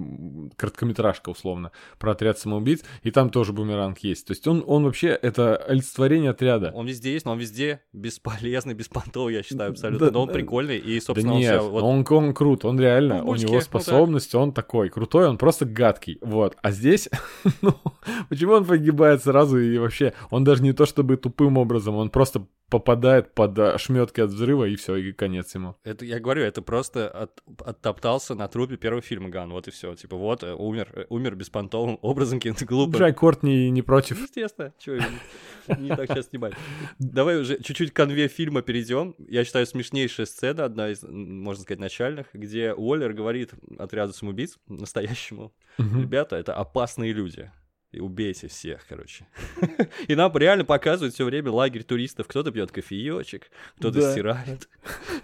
[0.55, 4.27] короткометражка условно, про отряд отряд самоубийц, и там тоже бумеранг есть.
[4.27, 6.71] То есть он, он вообще, это олицетворение отряда.
[6.73, 10.07] Он везде есть, но он везде бесполезный, беспонтовый, я считаю, абсолютно.
[10.07, 11.83] Да, но он прикольный, и, собственно, да нет, он, вот...
[11.83, 15.65] он, он крут, он реально, ну, у него способность, ну, он такой крутой, он просто
[15.65, 16.55] гадкий, вот.
[16.61, 17.09] А здесь,
[17.61, 17.73] ну,
[18.29, 22.47] почему он погибает сразу и вообще, он даже не то чтобы тупым образом, он просто
[22.69, 25.75] попадает под ошметки от взрыва, и все, и конец ему.
[25.83, 29.95] Это, я говорю, это просто от, оттоптался на трупе первого фильма Ган, вот и все.
[29.95, 32.99] Типа, вот, э, умер, э, умер беспонтовым образом, каким-то глупым.
[32.99, 34.21] Джай Кортни не против.
[34.21, 34.97] Естественно, чего
[35.77, 36.53] не так сейчас снимать.
[36.99, 39.15] Давай уже чуть-чуть к конве фильма перейдем.
[39.19, 45.53] Я считаю, смешнейшая сцена, одна из, можно сказать, начальных, где Уоллер говорит отряду самоубийц, настоящему,
[45.77, 47.51] ребята, это опасные люди
[47.95, 49.25] и убейте всех, короче.
[50.07, 52.27] И нам реально показывают все время лагерь туристов.
[52.27, 54.11] Кто-то пьет кофеечек, кто-то да.
[54.11, 54.69] стирает.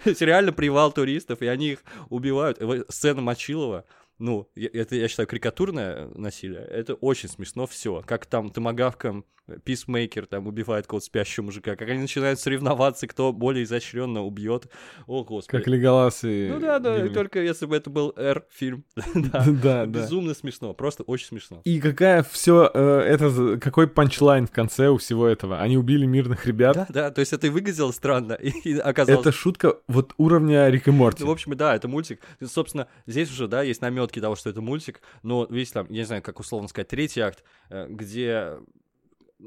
[0.04, 2.58] Это реально привал туристов, и они их убивают.
[2.88, 3.84] Сцена Мочилова,
[4.18, 6.62] ну, это, я считаю, карикатурное насилие.
[6.62, 8.02] Это очень смешно все.
[8.06, 9.24] Как там томагавком
[9.64, 14.68] Писмейкер там убивает какого-то спящего мужика, как они начинают соревноваться, кто более изощренно убьет.
[15.06, 15.58] О, господи.
[15.58, 16.48] Как Леголас и...
[16.48, 17.12] Ну да, да, Гимми.
[17.12, 18.84] только если бы это был R-фильм.
[19.14, 21.60] да, да, Безумно смешно, просто очень смешно.
[21.64, 25.60] И какая все э, это, какой панчлайн в конце у всего этого?
[25.60, 26.76] Они убили мирных ребят.
[26.76, 28.32] Да, да, то есть это и выглядело странно,
[28.64, 29.20] и оказалось...
[29.20, 31.24] Это шутка вот уровня Рик и Морти.
[31.24, 32.20] Ну, в общем, да, это мультик.
[32.44, 36.06] Собственно, здесь уже, да, есть наметки того, что это мультик, но, видите, там, я не
[36.06, 38.58] знаю, как условно сказать, третий акт, э, где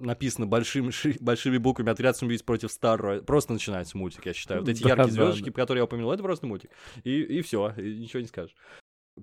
[0.02, 4.62] написано большими, большими буквами «Отряд самоубийц против Старро», просто начинается мультик, я считаю.
[4.62, 5.62] Вот эти да, яркие да, звездочки, да.
[5.62, 6.72] которые я упомянул, это просто мультик.
[7.04, 8.56] И, и все, ничего не скажешь.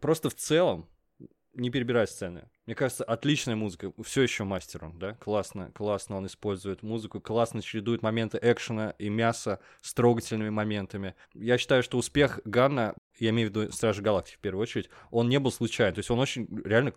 [0.01, 0.89] Просто в целом,
[1.55, 2.49] не перебирай сцены.
[2.67, 8.03] Мне кажется, отличная музыка, все еще мастером, да, классно, классно он использует музыку, классно чередует
[8.03, 11.15] моменты экшена и мяса с трогательными моментами.
[11.35, 15.29] Я считаю, что успех Ганна, я имею в виду Стражи Галактики в первую очередь, он
[15.29, 16.95] не был случайным, то есть он очень реально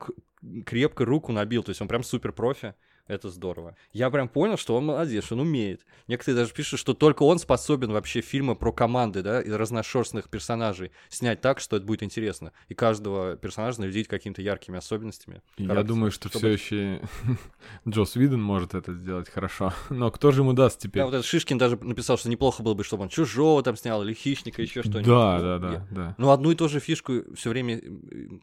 [0.65, 2.75] крепко руку набил, то есть он прям супер профи,
[3.07, 3.75] Это здорово.
[3.93, 5.85] Я прям понял, что он молодец, он умеет.
[6.07, 10.91] Некоторые даже пишут, что только он способен вообще фильмы про команды, да, и разношерстных персонажей
[11.09, 12.51] снять так, что это будет интересно.
[12.67, 15.41] И каждого персонажа наведить какими-то яркими особенностями.
[15.57, 17.01] Я думаю, что все еще
[17.87, 19.71] Джос Виден может это сделать хорошо.
[19.89, 21.01] Но кто же ему даст теперь?
[21.01, 24.01] Да, вот этот Шишкин даже написал, что неплохо было бы, чтобы он чужого там снял,
[24.03, 25.05] или хищника, еще что-нибудь.
[25.05, 26.15] Да, да, да, да.
[26.17, 27.81] Ну, одну и ту же фишку все время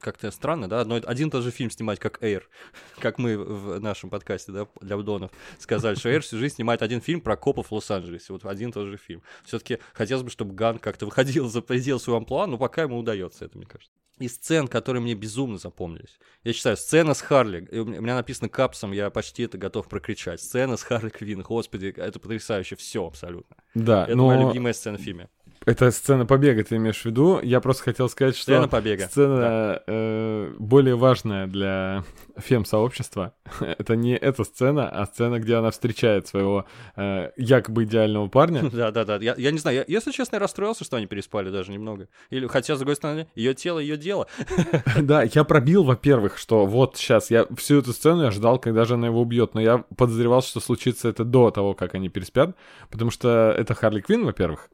[0.01, 2.49] как-то странно, да, одно, один и тот же фильм снимать, как Эйр,
[3.01, 7.01] как мы в нашем подкасте, да, для Удонов сказали, что Эйр всю жизнь снимает один
[7.01, 9.23] фильм про копов в Лос-Анджелесе, вот один и тот же фильм.
[9.45, 13.45] Все-таки хотелось бы, чтобы Ган как-то выходил за предел своего амплуа, но пока ему удается
[13.45, 13.93] это, мне кажется.
[14.19, 16.19] И сцен, которые мне безумно запомнились.
[16.45, 20.41] Я читаю, сцена с Харли, у меня написано капсом, я почти это готов прокричать.
[20.41, 23.57] Сцена с Харли Квин, господи, это потрясающе, все абсолютно.
[23.75, 24.27] Да, это но...
[24.27, 25.29] моя любимая сцена в фильме.
[25.65, 27.41] Это сцена побега, ты имеешь в виду?
[27.41, 29.05] Я просто хотел сказать, что сцена побега.
[29.05, 29.83] Сцена да.
[29.87, 32.05] э, более важная для
[32.37, 33.35] фем-сообщества.
[33.61, 38.69] это не эта сцена, а сцена, где она встречает своего э, якобы идеального парня.
[38.73, 39.17] да, да, да.
[39.17, 42.09] Я, я не знаю, я, если честно, я расстроился, что они переспали даже немного.
[42.31, 44.27] Или, хотя, с другой стороны, ее тело, ее дело.
[45.01, 48.95] да, я пробил, во-первых, что вот сейчас я всю эту сцену я ждал, когда же
[48.95, 52.57] она его убьет, но я подозревал, что случится это до того, как они переспят,
[52.91, 54.69] потому что это Харли Квин, во-первых.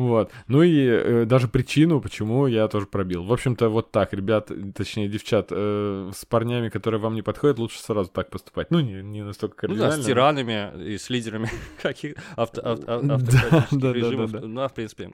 [0.00, 0.32] Вот.
[0.48, 3.24] Ну и э, даже причину, почему я тоже пробил.
[3.24, 7.80] В общем-то, вот так, ребят, точнее, девчат, э, с парнями, которые вам не подходят, лучше
[7.80, 8.70] сразу так поступать.
[8.70, 9.96] Ну, не, не настолько кардинально.
[9.96, 11.50] Ну да, с тиранами и с лидерами
[11.82, 13.16] каких авто, авто, авто,
[13.50, 14.32] да, да, режимов.
[14.32, 14.48] Да, да, да.
[14.48, 15.10] Ну, а, в принципе,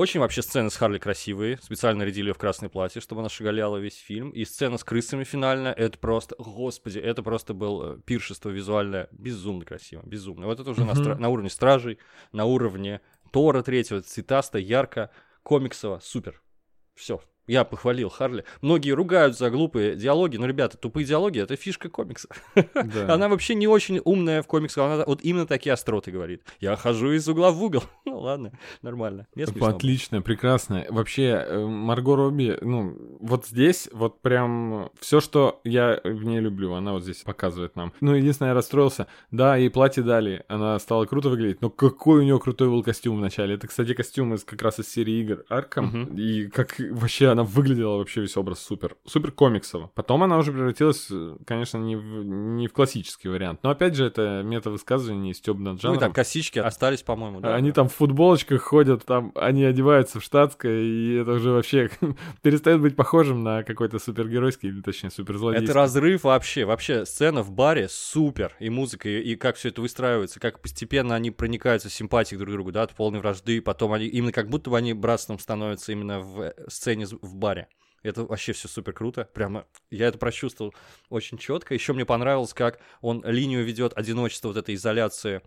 [0.00, 1.58] очень вообще сцены с Харли красивые.
[1.60, 4.30] Специально рядили ее в красное платье, чтобы она шагаляла весь фильм.
[4.30, 9.08] И сцена с крысами финальная, это просто, господи, это просто был э, пиршество визуальное.
[9.10, 10.46] Безумно красиво, безумно.
[10.46, 11.98] Вот это уже на, стра- на уровне Стражей,
[12.32, 15.10] на уровне Тора третьего, цветасто, ярко,
[15.42, 16.42] комиксово, супер.
[16.94, 18.44] Все, я похвалил Харли.
[18.60, 22.28] Многие ругают за глупые диалоги, но, ребята, тупые диалоги— это фишка комикса.
[22.54, 23.12] Да.
[23.14, 26.42] Она вообще не очень умная в комиксах, она вот именно такие остроты говорит.
[26.60, 27.82] Я хожу из угла в угол.
[28.06, 29.26] ну ладно, нормально.
[29.76, 30.86] Отлично, прекрасно.
[30.88, 36.74] Вообще, э, Марго Робби, ну, вот здесь вот прям все, что я в ней люблю,
[36.74, 37.92] она вот здесь показывает нам.
[38.00, 39.08] Ну, единственное, я расстроился.
[39.32, 43.16] Да, ей платье дали, она стала круто выглядеть, но какой у нее крутой был костюм
[43.16, 43.54] в начале.
[43.54, 46.04] Это, кстати, костюм из как раз из серии игр Арком.
[46.16, 48.96] И как вообще она выглядела вообще весь образ супер.
[49.06, 49.90] Супер комиксово.
[49.94, 53.60] Потом она уже превратилась, э, конечно, не в, не в классический вариант.
[53.62, 55.94] Но опять же, это мета-высказывание Стёб над жанром.
[55.94, 57.54] Ну и там косички остались, по-моему, да.
[57.54, 61.90] Они там в футболочках ходят, там они одеваются в штатское, и это уже вообще
[62.42, 65.70] перестает быть похожим на какой-то супергеройский, или точнее суперзлодейский.
[65.70, 66.64] Это разрыв вообще.
[66.64, 68.54] Вообще сцена в баре супер.
[68.60, 72.52] И музыка, и, и как все это выстраивается, как постепенно они проникаются симпатией друг к
[72.52, 76.20] другу, да, от полной вражды, потом они именно как будто бы они братством становятся именно
[76.20, 77.68] в э, сцене в баре.
[78.02, 79.28] Это вообще все супер круто.
[79.34, 80.74] Прямо я это прочувствовал
[81.10, 81.74] очень четко.
[81.74, 85.42] Еще мне понравилось, как он линию ведет одиночество вот этой изоляции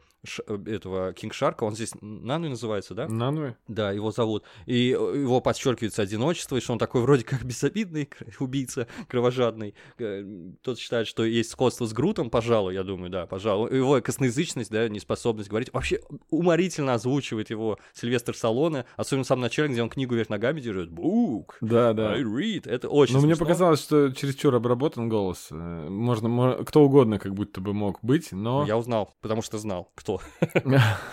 [0.48, 1.64] э, этого Кинг Шарка.
[1.64, 3.08] Он здесь Нануи называется, да?
[3.08, 3.56] Нануи.
[3.68, 4.44] Да, его зовут.
[4.66, 9.74] И его подчеркивается одиночество, и что он такой вроде как безобидный убийца, кровожадный.
[9.98, 10.24] Э,
[10.62, 13.76] тот считает, что есть сходство с Грутом, пожалуй, я думаю, да, пожалуй.
[13.76, 15.74] Его косноязычность, да, неспособность говорить.
[15.74, 20.62] Вообще уморительно озвучивает его Сильвестр Салоне, особенно в самом начале, где он книгу вверх ногами
[20.62, 20.92] держит.
[20.92, 21.58] Бук!
[21.62, 22.14] Да, да.
[22.14, 22.70] I read.
[22.70, 23.36] Это очень Но смешно.
[23.36, 25.48] мне показалось, что чересчур обработан голос.
[25.52, 28.66] Э, Можно, кто угодно как будто бы мог быть, но...
[28.68, 30.22] Я узнал, потому что знал, кто.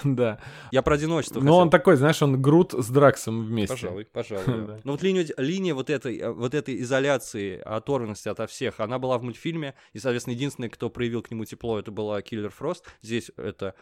[0.05, 0.41] Да.
[0.71, 3.75] Я про одиночество Но он такой, знаешь, он Грут с Драксом вместе.
[3.75, 4.81] Пожалуй, пожалуй.
[4.85, 9.23] Ну вот линия, линия вот, этой, вот этой изоляции, оторванности ото всех, она была в
[9.23, 12.87] мультфильме, и, соответственно, единственный, кто проявил к нему тепло, это была Киллер Фрост.
[13.03, 13.75] Здесь это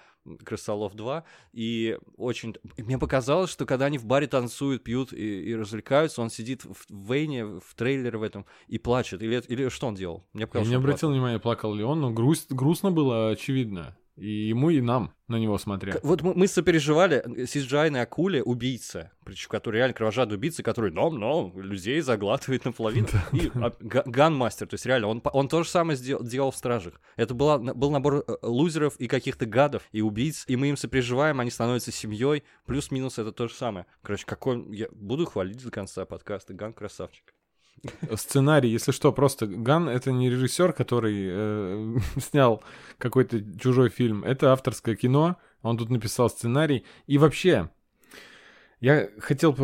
[0.45, 1.25] Крысолов 2.
[1.53, 2.55] И очень...
[2.77, 7.13] Мне показалось, что когда они в баре танцуют, пьют и, и развлекаются, он сидит в
[7.13, 9.23] Вейне, в трейлере в этом, и плачет.
[9.23, 10.27] Или, или что он делал?
[10.33, 13.97] Мне показалось, Я не обратил внимания, плакал ли он, но грусть, грустно было, очевидно.
[14.19, 15.95] И ему, и нам на него смотря.
[16.03, 21.61] Вот мы, мы сопереживали CGI на акуле убийца, причем который реально кровожадный убийца, который ном-ном,
[21.61, 23.09] людей заглатывает наполовину.
[23.33, 27.01] И а, ганмастер, то есть реально, он, он то же самое сделал, делал в Стражах.
[27.17, 31.39] Это была, был набор э, лузеров и каких-то гадов, и убийц, и мы им сопереживаем,
[31.39, 33.87] они становятся семьей, плюс-минус это то же самое.
[34.03, 34.65] Короче, какой...
[34.75, 37.35] Я буду хвалить до конца подкаста, Ган красавчик.
[38.15, 42.63] Сценарий, если что, просто Ган это не режиссер, который э, снял
[42.99, 44.25] какой-то чужой фильм.
[44.25, 45.37] Это авторское кино.
[45.63, 46.85] Он тут написал сценарий.
[47.07, 47.71] И вообще,
[48.81, 49.57] я хотел...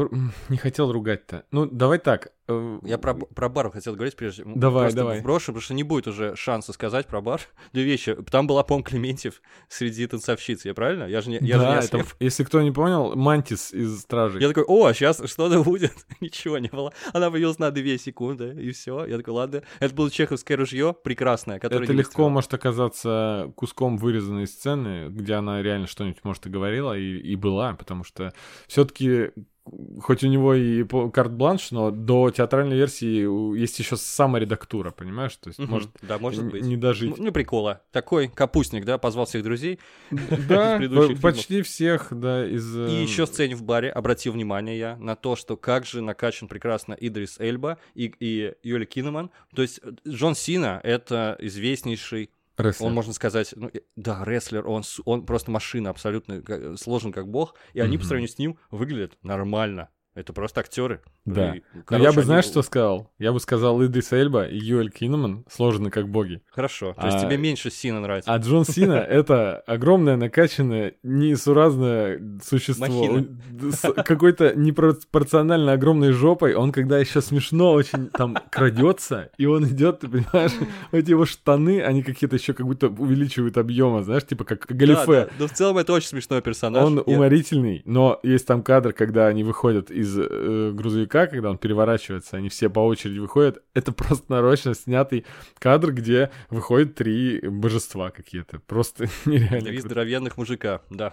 [0.49, 1.45] Не хотел ругать-то.
[1.51, 2.33] Ну, давай так.
[2.49, 4.43] Э, Я про, про бар хотел говорить прежде.
[4.47, 5.21] Давай, просто давай.
[5.23, 7.41] Брошу, потому что не будет уже шанса сказать про бар.
[7.73, 8.17] Две вещи.
[8.31, 11.05] Там была, по Клементьев среди танцовщиц, я правильно?
[11.05, 12.03] Я же не, я же не да, ослеп.
[12.03, 14.41] это, если кто не понял, Мантис из Стражей.
[14.41, 15.93] Я такой, о, сейчас что-то будет.
[16.21, 16.93] Ничего не было.
[17.13, 19.05] Она появилась на две секунды, и все.
[19.07, 19.63] Я такой, ладно.
[19.81, 22.29] Это было чеховское ружье, прекрасное, которое Это легко выстрелило.
[22.29, 27.75] может оказаться куском вырезанной сцены, где она реально что-нибудь, может, и говорила, и, и была,
[27.75, 28.33] потому что
[28.67, 29.31] все-таки
[30.03, 35.35] хоть у него и карт-бланш, но до театральной версии есть еще саморедактура, понимаешь?
[35.37, 35.71] То есть, Мгм.
[35.71, 36.63] может, да, может н- быть.
[36.65, 37.17] не дожить.
[37.17, 37.81] Ну, ну, прикола.
[37.91, 39.79] Такой капустник, да, позвал всех друзей.
[40.49, 40.81] Да,
[41.23, 42.77] почти всех, да, из...
[42.77, 46.03] И э, еще в сцене в баре обратил внимание я на то, что как же
[46.03, 49.31] накачан прекрасно Идрис Эльба и, и Юли Кинеман.
[49.55, 52.87] То есть Джон Сина— это известнейший, рестлер.
[52.89, 57.29] он, можно сказать, ну, э, да, рестлер, он, он просто машина абсолютно как- сложен как
[57.29, 58.09] бог, и они по Мгм.
[58.09, 59.89] сравнению с ним выглядят нормально.
[60.15, 61.01] Это просто актеры.
[61.25, 61.57] Да.
[61.57, 63.11] И, короче, я бы, они- знаешь, что сказал?
[63.19, 66.41] Я бы сказал Идрис Эльба и Юэль Кинеман сложены как боги.
[66.51, 66.95] Хорошо.
[66.95, 68.33] То есть А- тебе меньше Сина нравится.
[68.33, 73.19] А Джон Сина— это огромное, накачанное, несуразное существо.
[73.73, 76.55] С какой-то непропорционально огромной жопой.
[76.55, 80.53] Он, когда еще смешно очень там крадется, и он идет, ты понимаешь,
[80.93, 85.07] эти его штаны, они какие-то еще как будто увеличивают объема, знаешь, типа как Да, галифе.
[85.07, 85.29] да.
[85.39, 86.85] Но в целом это очень смешной персонаж.
[86.85, 92.37] Он уморительный, но есть там кадр, когда они выходят из э, грузовика, когда он переворачивается,
[92.37, 93.63] они все по очереди выходят.
[93.75, 95.25] Это просто нарочно снятый
[95.59, 98.61] кадр, где выходят три божества какие-то.
[98.67, 99.61] Просто нереально.
[99.69, 101.13] Три здоровенных мужика, да.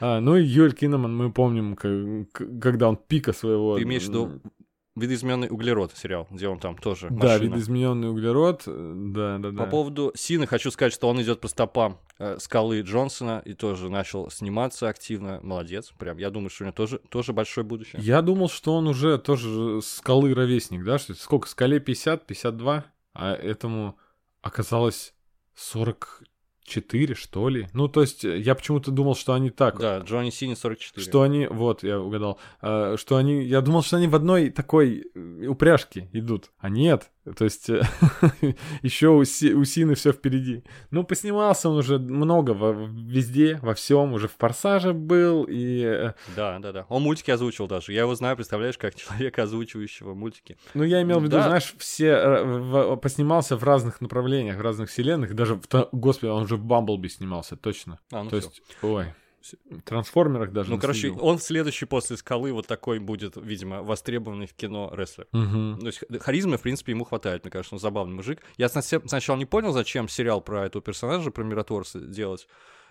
[0.00, 3.76] А, ну и Юэль Киннеман мы помним, к- к- когда он пика своего...
[3.76, 4.40] Ты имеешь в виду
[4.98, 7.42] видоизмененный углерод сериал, где он там тоже Да, машина.
[7.44, 8.62] видоизмененный углерод.
[8.66, 9.64] Да, да, да.
[9.64, 13.88] По поводу Сины хочу сказать, что он идет по стопам э, скалы Джонсона и тоже
[13.90, 15.40] начал сниматься активно.
[15.42, 15.92] Молодец.
[15.98, 18.00] Прям, я думаю, что у него тоже, тоже большое будущее.
[18.02, 20.98] Я думал, что он уже тоже скалы ровесник, да?
[20.98, 21.48] Что сколько?
[21.48, 22.84] Скале 50, 52,
[23.14, 23.96] а этому
[24.42, 25.14] оказалось
[26.68, 27.68] 44, что ли?
[27.72, 29.78] Ну, то есть, э, я почему-то думал, что они так.
[29.78, 31.04] Да, Джонни Сини 44.
[31.04, 35.06] Что они, вот, я угадал, э, что они, я думал, что они в одной такой
[35.14, 37.70] э, упряжке идут, а нет, то есть
[38.82, 40.62] еще у, Си- у Сины все впереди.
[40.90, 46.12] Ну, поснимался он уже много во- везде, во всем, уже в Форсаже был, и э,
[46.36, 46.86] Да, да, да.
[46.88, 47.92] Он мультики озвучивал даже.
[47.92, 50.56] Я его знаю, представляешь, как человека, озвучивающего мультики.
[50.74, 51.42] Ну, я имел в виду, Да.
[51.44, 55.34] знаешь, все э, в- поснимался в разных направлениях, в разных вселенных.
[55.34, 57.98] Даже, в, господи, он же в Бамблби снимался, точно.
[58.12, 58.48] А, ну То всё.
[58.48, 59.06] есть, ой,
[59.70, 60.70] в трансформерах даже.
[60.70, 65.26] Ну, короче, он следующий после скалы вот такой будет, видимо, востребованный в кино рестлер.
[65.32, 65.78] Мгм.
[65.80, 68.42] То есть харизмы, в принципе, ему хватает, мне кажется, он забавный мужик.
[68.56, 72.48] Я сначала не понял, зачем сериал про этого персонажа, про миротворца делать,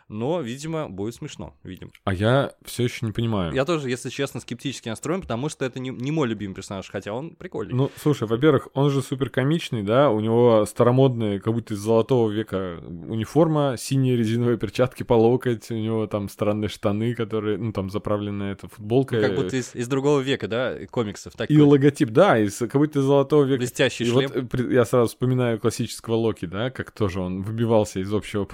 [0.09, 1.91] но, видимо, будет смешно, видимо.
[2.03, 3.53] А я все еще не понимаю.
[3.53, 7.13] Я тоже, если честно, скептически настроен, потому что это не, не мой любимый персонаж, хотя
[7.13, 7.73] он прикольный.
[7.73, 12.29] Ну, слушай, во-первых, он же супер комичный, да, у него старомодные, как будто из золотого
[12.29, 17.89] века униформа, синие резиновые перчатки по локоть, у него там странные штаны, которые, ну, там
[17.89, 19.15] заправленная эта футболка.
[19.15, 21.33] Ну, как будто из, из другого века, да, комиксов.
[21.33, 23.59] Так И логотип, да, из, как будто из золотого века.
[23.59, 24.31] блестящий И шлем.
[24.51, 28.47] вот я сразу вспоминаю классического Локи, да, как тоже он выбивался из общего...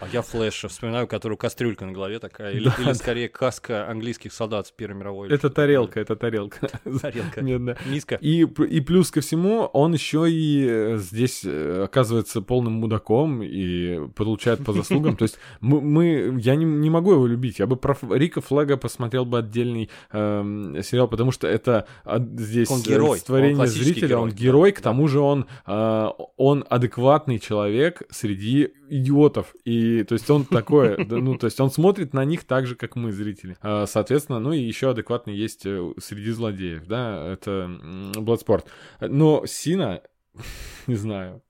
[0.00, 3.88] А я Флэша вспоминаю, у которого кастрюлька на голове такая, или, Да, или скорее каска
[3.88, 5.28] английских солдат с Первой мировой.
[5.28, 6.68] Это тарелка, это тарелка.
[7.02, 7.40] Тарелка.
[7.86, 8.16] Низко.
[8.16, 14.08] И, и плюс ко всему, он еще и э, здесь э, оказывается полным мудаком и
[14.14, 15.16] получает по заслугам.
[15.18, 17.58] То есть мы, мы- я не, не могу его любить.
[17.58, 22.70] Я бы про Рика Флага посмотрел бы отдельный эм, сериал, потому что это а, здесь
[22.70, 24.82] Он герой, олицетворение он зрителя, герой, он да, герой, к да.
[24.82, 29.54] тому же он, э, он адекватный человек среди идиотов.
[29.64, 32.96] И то есть он такое, ну то есть он смотрит на них так же, как
[32.96, 33.56] мы, зрители.
[33.60, 37.70] А, Соответственно, ну и еще адекватный есть э, среди злодеев, да, это
[38.16, 38.64] Bloodsport.
[39.00, 40.02] Но Сина,
[40.86, 41.42] не знаю.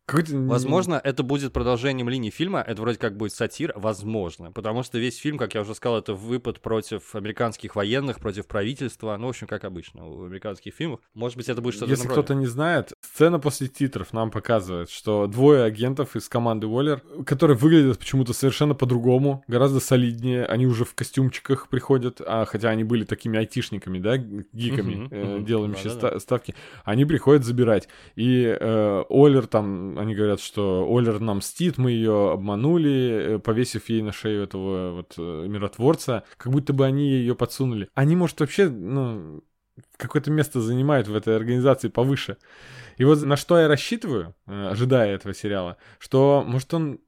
[0.49, 5.18] Возможно, это будет продолжением линии фильма, это вроде как будет сатир, возможно, потому что весь
[5.18, 9.47] фильм, как я уже сказал, это выпад против американских военных, против правительства, ну, в общем,
[9.47, 11.01] как обычно у американских фильмов.
[11.14, 14.90] Может быть, это будет что-то Если в кто-то не знает, сцена после титров нам показывает,
[14.90, 20.85] что двое агентов из команды Уоллер, которые выглядят почему-то совершенно по-другому, гораздо солиднее, они уже
[20.85, 27.05] в костюмчиках приходят, а хотя они были такими айтишниками, да, гиками, э, делающими ставки, они
[27.05, 27.88] приходят забирать.
[28.16, 33.89] И э, Оллер там, они говорят, что Оллер нам мстит, мы ее обманули, э, повесив
[33.89, 37.89] ей на шею этого вот э, миротворца, как будто бы они ее подсунули.
[37.95, 39.43] Они, может, вообще, ну,
[39.97, 42.37] какое-то место занимают в этой организации повыше.
[42.97, 47.01] И вот на что я рассчитываю, э, ожидая этого сериала, что, может, он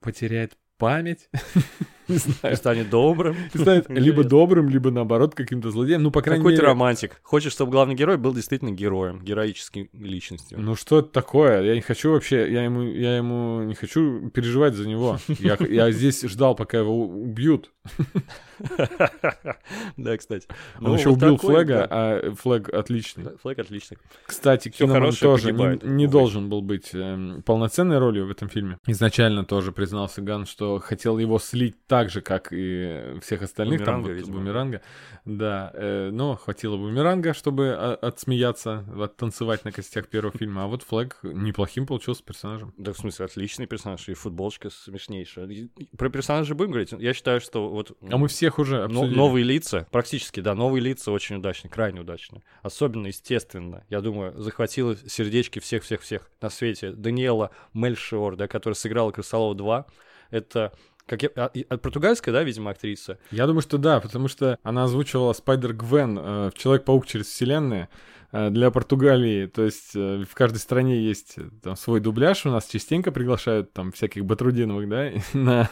[0.00, 1.28] потеряет память,
[2.08, 2.56] Не знаю.
[2.56, 3.36] Станет добрым.
[3.52, 6.02] И станет либо добрым, либо наоборот каким-то злодеем.
[6.02, 6.62] Ну, по крайней Какой мере...
[6.62, 7.20] ты романтик.
[7.22, 10.60] Хочешь, чтобы главный герой был действительно героем, героической личностью.
[10.60, 11.62] Ну что это такое?
[11.62, 15.18] Я не хочу вообще, я ему, я ему не хочу переживать за него.
[15.28, 17.72] Я, я здесь ждал, пока его убьют.
[19.96, 20.46] Да, кстати.
[20.78, 21.86] Он Ну, еще убил Флэга, да.
[21.90, 23.36] а Флэг отличный.
[23.42, 23.98] Флэг отличный.
[24.26, 28.78] Кстати, Киноман тоже не, должен был быть эм, полноценной ролью в этом фильме.
[28.86, 33.84] Изначально тоже признался Ган, что хотел его слить так же, как и всех остальных.
[33.84, 34.82] там Бумеранга.
[35.24, 40.64] Да, э, но хватило Бумеранга, чтобы а, отсмеяться, оттанцевать на костях первого фильма.
[40.64, 42.72] А вот Флэг неплохим получился персонажем.
[42.76, 45.68] Да, в смысле, отличный персонаж, и футболочка смешнейшая.
[45.96, 46.92] Про персонажа будем говорить?
[46.92, 49.16] Я считаю, что вот А мы всех уже но- обсудили.
[49.16, 52.42] новые лица, практически, да, новые лица очень удачны, крайне удачны.
[52.62, 56.92] Особенно, естественно, я думаю, захватило сердечки всех-всех-всех на свете.
[56.92, 59.86] Даниэла Мельшиор, да, которая сыграла Крысолова 2.
[60.30, 60.72] Это
[61.06, 63.18] как я, а, а, португальская, да, видимо, актриса.
[63.30, 67.88] Я думаю, что да, потому что она озвучивала Спайдер Гвен э, в Человек-паук через вселенные
[68.32, 69.46] для Португалии.
[69.46, 72.44] То есть э, в каждой стране есть э, там свой дубляж.
[72.46, 75.70] У нас частенько приглашают там всяких Батрудиновых, да, на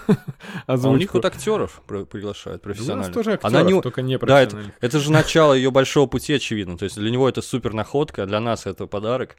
[0.66, 0.94] А озвучку.
[0.94, 3.12] у них вот актеров приглашают Да у нас профессионально.
[3.14, 3.80] тоже актеров, Она не...
[3.82, 6.78] только не Да, это, это же начало ее большого пути, очевидно.
[6.78, 9.36] То есть для него это супер находка, а для нас это подарок.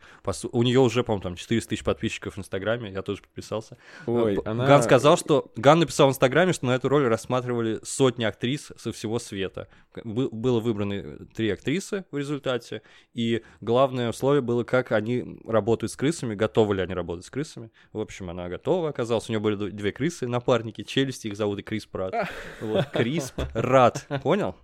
[0.51, 3.78] У нее уже, по-моему, там 400 тысяч подписчиков в Инстаграме, я тоже подписался.
[4.05, 4.66] Ой, П- она...
[4.66, 5.51] Ган сказал, что...
[5.55, 9.68] Ган написал в Инстаграме, что на эту роль рассматривали сотни актрис со всего света.
[10.03, 12.82] Было выбраны три актрисы в результате,
[13.16, 17.72] и главное условие было, как они работают с крысами, готовы ли они работать с крысами.
[17.93, 19.30] В общем, она готова оказалась.
[19.30, 22.13] У нее были две крысы, напарники, челюсти, их зовут и Крис Прат.
[22.59, 24.05] Вот, Crisp Rat.
[24.22, 24.55] Понял?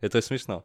[0.00, 0.64] Это смешно.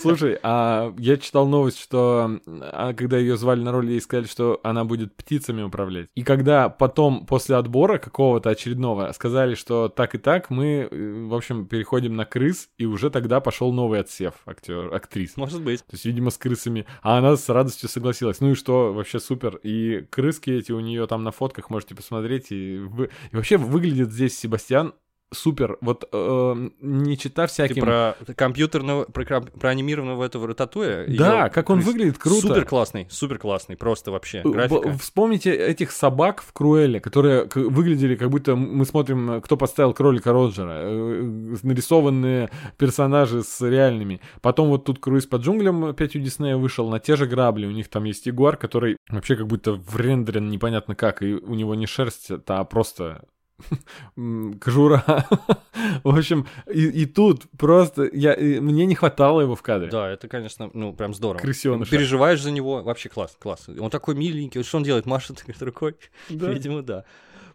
[0.00, 4.60] Слушай, а я читал новость, что а, когда ее звали на роль, ей сказали, что
[4.62, 6.08] она будет птицами управлять.
[6.14, 11.34] И когда потом, после отбора какого-то очередного, сказали, что так и так, мы, э, в
[11.34, 15.36] общем, переходим на крыс, и уже тогда пошел новый отсев актер, актрис.
[15.36, 15.80] Может быть.
[15.80, 16.86] То есть, видимо, с крысами.
[17.02, 18.40] А она с радостью согласилась.
[18.40, 19.56] Ну и что, вообще супер.
[19.62, 22.52] И крыски эти у нее там на фотках можете посмотреть.
[22.52, 24.94] И, вы- и вообще выглядит здесь Себастьян
[25.36, 25.78] супер.
[25.80, 27.82] Вот э, не читая Ты всяким...
[27.84, 31.06] про компьютерного, про, про анимированного этого рататуя?
[31.06, 32.48] Да, Её как он выглядит круто.
[32.48, 34.42] Супер классный, супер классный, просто вообще.
[34.42, 34.92] Б- Графика.
[34.98, 40.32] Вспомните этих собак в Круэле, которые выглядели как будто мы смотрим, э, кто поставил кролика
[40.32, 40.72] Роджера.
[40.82, 44.20] Э, Нарисованные персонажи с реальными.
[44.40, 47.66] Потом вот тут круиз по джунглям опять у Диснея вышел на те же грабли.
[47.66, 51.22] У них там есть ягуар, который вообще как будто врендерен непонятно как.
[51.22, 53.24] И у него не шерсть, а просто
[54.60, 55.26] кожура.
[56.04, 59.90] В общем, и, и тут просто я, и мне не хватало его в кадре.
[59.90, 61.40] Да, это, конечно, ну, прям здорово.
[61.40, 61.90] Крысёныша.
[61.90, 63.68] Переживаешь за него, вообще класс, класс.
[63.68, 65.96] Он такой миленький, что он делает, машет рукой?
[66.28, 66.50] Да.
[66.50, 67.04] Видимо, да.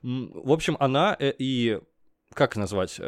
[0.02, 1.80] В общем, она э, и,
[2.34, 3.00] как назвать,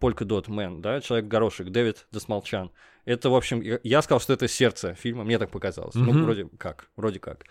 [0.00, 2.70] Полька Дот Мэн, да, Человек-горошек, Дэвид Досмолчан.
[3.04, 5.94] Это, в общем, я- сказал, что это сердце фильма, мне так показалось.
[5.96, 6.22] Ну, Мгм.
[6.24, 7.44] вроде как, вроде как.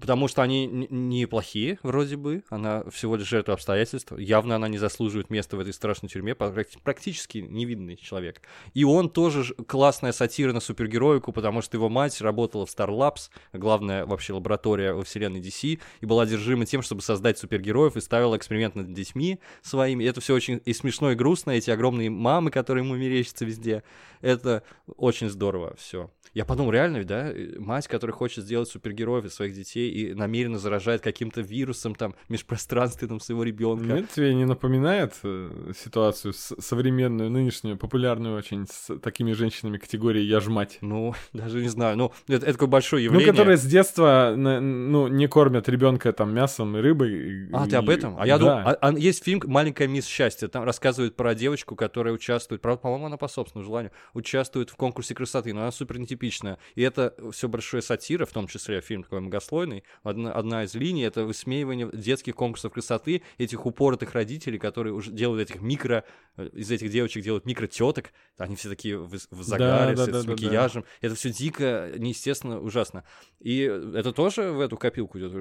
[0.00, 2.42] Потому что они н- неплохие, вроде бы.
[2.50, 4.12] Она всего лишь жертва обстоятельств.
[4.18, 6.32] Явно она не заслуживает места в этой страшной тюрьме.
[6.32, 8.42] Практи- Практически невидный человек.
[8.74, 13.30] И он тоже классная сатира на супергероику, потому что его мать работала в Star Labs,
[13.52, 18.36] главная вообще лаборатория во вселенной DC, и была одержима тем, чтобы создать супергероев, и ставила
[18.36, 20.02] эксперимент над детьми своими.
[20.02, 21.52] И это все очень и смешно, и грустно.
[21.52, 23.84] Эти огромные мамы, которые ему мерещатся везде.
[24.20, 24.63] Это
[24.96, 26.10] очень здорово все.
[26.32, 30.14] Я подумал, реально, ведь, да, э, мать, которая хочет сделать супергероев из своих детей и
[30.14, 33.84] намеренно заражает каким-то вирусом там межпространственным своего ребенка.
[33.84, 40.40] Нет, тебе не напоминает э, ситуацию современную, нынешнюю, популярную очень, с такими женщинами категории «я
[40.40, 40.78] ж мать»?
[40.80, 41.96] Ну, даже не знаю.
[41.96, 43.32] Ну, это, это такое большое Ну, явление.
[43.32, 47.12] которые с детства, ну, не кормят ребенка там мясом и рыбой.
[47.48, 48.16] и- А, ты об и- этом?
[48.18, 48.44] А я Да.
[48.44, 52.80] думал, а- а есть фильм «Маленькая мисс счастье», там рассказывает про девочку, которая участвует, правда,
[52.82, 56.58] по-моему, она по собственному желанию, участвует в конкурсе красоты, но она супер нетипичная.
[56.74, 59.84] И это все большое сатира, в том числе фильм такой многослойный.
[60.02, 65.50] Одна, одна из линий— это высмеивание детских конкурсов красоты, этих упоротых родителей, которые уже делают
[65.50, 66.04] этих микро,
[66.36, 70.12] э, из этих девочек делают микро-теток, они все такие в, в загаре, да, с, да,
[70.20, 70.30] с да, да.
[70.32, 70.84] макияжем.
[71.00, 73.04] Это все дико, неестественно, ужасно.
[73.40, 75.32] И это тоже в эту копилку идет.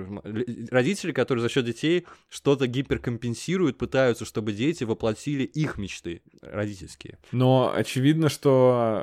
[0.72, 7.18] Родители, которые за счет детей что-то гиперкомпенсируют, пытаются, чтобы дети воплотили их мечты родительские.
[7.32, 9.03] Но очевидно, что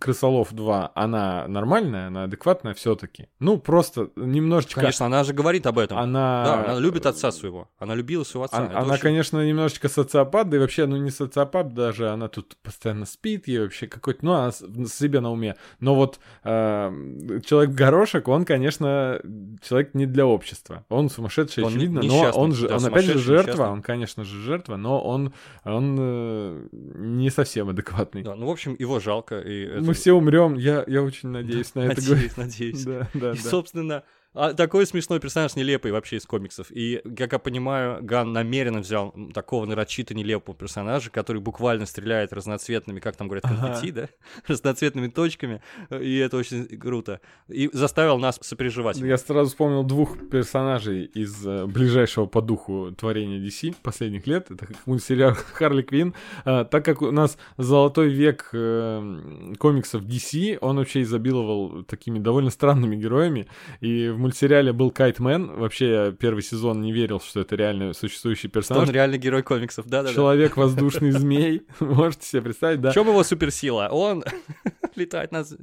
[0.00, 3.28] Крысолов 2, она нормальная, она адекватная все-таки.
[3.38, 4.80] Ну, просто немножечко...
[4.80, 5.98] Конечно, она же говорит об этом.
[5.98, 6.44] Она...
[6.44, 7.68] Да, она любит отца своего.
[7.78, 8.58] Она любила своего отца.
[8.58, 9.02] Она, она очень...
[9.02, 13.60] конечно, немножечко социопат, да и вообще, ну, не социопат даже, она тут постоянно спит, ей
[13.60, 15.56] вообще какой-то, ну, она себе на уме.
[15.80, 19.20] Но вот э, человек-горошек, он, конечно,
[19.62, 20.84] человек не для общества.
[20.88, 23.72] Он сумасшедший, Он очевидно, но он же, да, он опять же жертва, несчастный.
[23.72, 25.32] он, конечно же, жертва, но он,
[25.64, 28.22] он э, не совсем адекватный.
[28.22, 29.40] Да, ну, в общем, его жалко.
[29.40, 32.00] И Мы все умрем, я, я очень надеюсь на это.
[32.00, 32.84] Надеюсь, надеюсь.
[32.84, 34.04] Да, да, И, собственно,
[34.36, 36.66] а, такой смешной персонаж нелепый вообще из комиксов.
[36.70, 43.00] И, как я понимаю, Ган намеренно взял такого нарочито нелепого персонажа, который буквально стреляет разноцветными,
[43.00, 44.08] как там говорят, конфетти, да?
[44.46, 45.62] Разноцветными точками.
[45.90, 47.22] И это очень круто.
[47.48, 48.98] И заставил нас сопереживать.
[48.98, 54.50] Я сразу вспомнил двух персонажей из э, ближайшего по духу творения DC последних лет.
[54.50, 56.14] Это мультсериал Харли Квин.
[56.44, 62.96] так как у нас золотой век э, комиксов DC, он вообще изобиловал такими довольно странными
[62.96, 63.46] героями.
[63.80, 65.46] И в мультсериале был Кайтмен.
[65.56, 68.88] Вообще я первый сезон не верил, что это реально существующий Что персонаж.
[68.88, 70.14] он реальный герой комиксов, да-да-да.
[70.14, 71.62] Человек-воздушный змей.
[71.80, 72.90] Можете себе представить, да?
[72.90, 73.88] В чем его суперсила?
[73.90, 74.24] Он
[74.96, 75.44] летает, на...
[75.44, 75.56] з-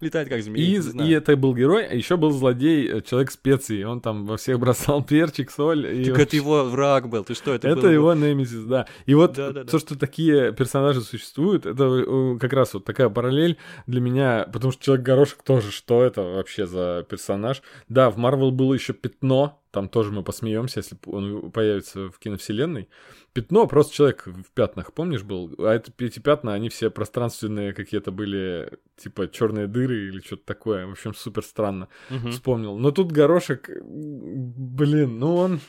[0.00, 0.64] летает как змея.
[0.64, 3.82] И, и это был герой, а еще был злодей, э, человек специи.
[3.84, 5.86] Он там во всех бросал перчик, соль.
[5.86, 8.86] И Так вообще- это его враг был, ты что, это, Это был его немезис, да.
[9.06, 9.70] И вот Да-да-да.
[9.70, 13.56] то, что такие персонажи существуют, это как раз вот такая параллель
[13.86, 17.62] для меня, потому что Человек-горошек тоже, что это вообще за персонаж?
[17.88, 22.88] Да, в Марвел было еще Пятно, там тоже мы посмеемся, если он появится в киновселенной.
[23.32, 25.54] Пятно просто человек в пятнах, помнишь, был?
[25.58, 30.86] А это, эти пятна, они все пространственные какие-то были, типа черные дыры или что-то такое.
[30.86, 32.32] В общем, супер странно Мгм.
[32.32, 32.76] вспомнил.
[32.76, 35.60] Но тут горошек, блин, ну он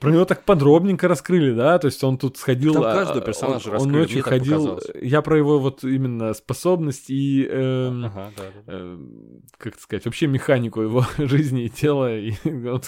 [0.00, 2.74] про него так подробненько раскрыли, да, то есть он тут сходил.
[2.74, 4.80] Там а, каждого а, персонажа он, раскрыли, он мне ночью ходил.
[5.00, 8.30] Я про его вот именно способность и эм, да.
[8.66, 8.98] э,
[9.56, 12.10] как сказать, вообще механику его жизни и тела.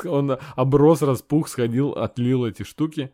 [0.04, 3.12] Он оброс, распух, сходил, отлил эти штуки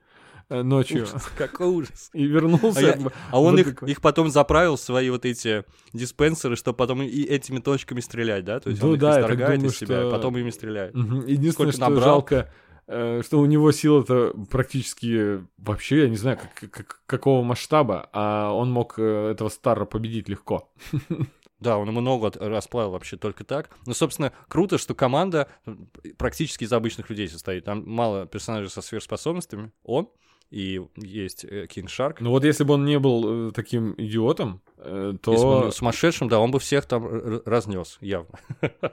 [0.48, 2.10] э, ночью Ужас, какой ужас.
[2.12, 2.78] и вернулся.
[2.78, 2.98] А, я-
[3.32, 3.90] а он вот их, такой.
[3.90, 8.60] их потом заправил в свои вот эти диспенсеры, чтобы потом и этими точками стрелять, да?
[8.60, 10.94] То есть Ну он их да, так исторгает думаю, из себя, что- потом ими стреляет.
[10.94, 11.20] Мгм.
[11.26, 12.02] Единственное, Сколько что набрал?
[12.04, 12.52] жалко,
[12.86, 18.52] э, что у него сила-то практически вообще, я не знаю, как- как- какого масштаба, а
[18.52, 20.70] он мог э, этого Старра победить легко.
[21.58, 23.70] Да, он от- расплавил вообще только так.
[23.86, 25.74] Ну, собственно, круто, что команда э,
[26.18, 27.64] практически из обычных людей состоит.
[27.64, 29.72] Там мало персонажей со сверхспособностями.
[29.82, 30.08] Он
[30.50, 32.20] и есть Кинг Шарк.
[32.20, 35.32] Ну вот если бы он не был э, таким идиотом, э, то...
[35.32, 38.38] Если бы он был сумасшедшим, да, он бы всех там разнес, явно.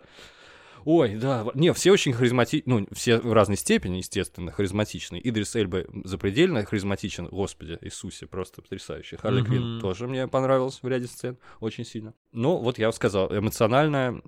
[0.85, 5.27] Ой, да, не, все очень харизматичны, ну, все в разной степени, естественно, харизматичные.
[5.27, 9.17] Идрис Эльба запредельно харизматичен, господи, Иисусе, просто потрясающий.
[9.17, 9.47] Харли Мгм.
[9.47, 12.13] Квинн тоже мне понравилось в ряде сцен, очень сильно.
[12.31, 14.21] Ну, вот я сказал, эмоциональное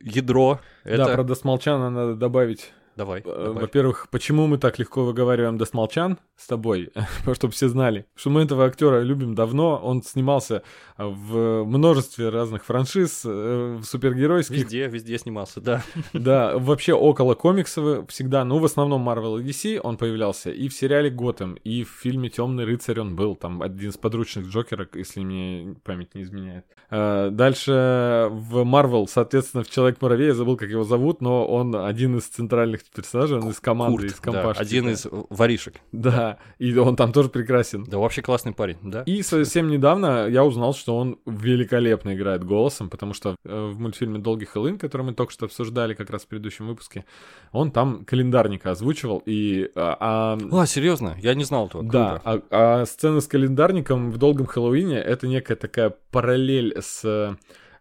[0.00, 1.06] ядро, это...
[1.06, 2.72] Да, про Досмолчана надо добавить.
[2.96, 3.62] Давай, Э, добавь.
[3.62, 6.90] Во-первых, почему мы так легко выговариваем Досмолчан с тобой,
[7.34, 10.62] чтобы все знали, что мы этого актера любим давно, он снимался
[10.96, 15.82] в множестве разных франшиз, э, в супергеройских, Везде, везде снимался, да.
[16.12, 20.74] Да, вообще около комиксов всегда, ну, в основном Marvel и DC он появлялся, и в
[20.74, 25.20] сериале Готэм, и в фильме Темный рыцарь он был, там один из подручных Джокера, если
[25.20, 26.64] мне память не изменяет.
[26.90, 32.24] Дальше в Marvel, соответственно, в Человек-муравей, я забыл, как его зовут, но он один из
[32.24, 34.62] центральных персонажей, он из команды, Курт, из да, компашки.
[34.62, 34.90] один да.
[34.92, 35.74] из воришек.
[35.92, 37.84] Да, и он там тоже прекрасен.
[37.84, 39.02] Да, вообще классный парень, да?
[39.02, 44.18] И совсем недавно я узнал, что он великолепно играет голосом, потому что э, в мультфильме
[44.18, 47.04] «Долгий Хэллоуин», который мы только что обсуждали как раз в предыдущем выпуске,
[47.52, 49.70] он там календарника озвучивал, и...
[49.74, 51.16] а, а, А, серьезно?
[51.18, 51.84] Я не знал этого.
[51.84, 57.36] да, а, а сцена с календарником в «Долгом Хэллоуине»— это некая такая параллель с э,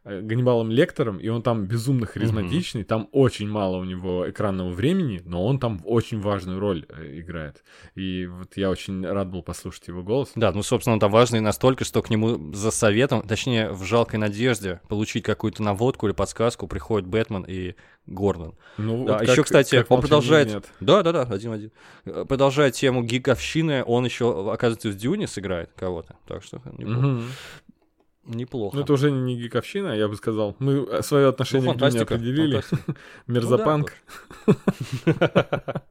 [0.05, 5.43] Ганнибалом Лектором, и он там безумно харизматичный, там очень мало у него экранного времени, но
[5.45, 7.63] он там очень важную роль э, играет.
[7.95, 10.31] И вот я очень рад был послушать его голос.
[10.35, 14.19] Да, ну, собственно, он там важный настолько, что к нему за советом, точнее, в жалкой
[14.19, 17.73] надежде получить какую-то наводку или подсказку приходит Бэтмен и
[18.05, 18.53] Гордон.
[18.77, 20.47] Ну, Да, вот еще, как- кстати, как он «Молчание продолжает...
[20.49, 20.69] ягнят».
[20.79, 21.71] Да, да, да, один в один.
[22.05, 26.15] Э, Продолжает тему гиковщины, он еще, оказывается, в Дюне сыграет кого-то.
[26.27, 27.21] Так что неплохо.
[28.25, 28.75] Неплохо.
[28.75, 30.55] Ну, это уже не гиковщина, я бы сказал.
[30.59, 32.59] Мы свое Ну, отношение к Дюне фантастика, определили.
[32.61, 32.95] фантастика.
[33.27, 33.93] Мерзопанк.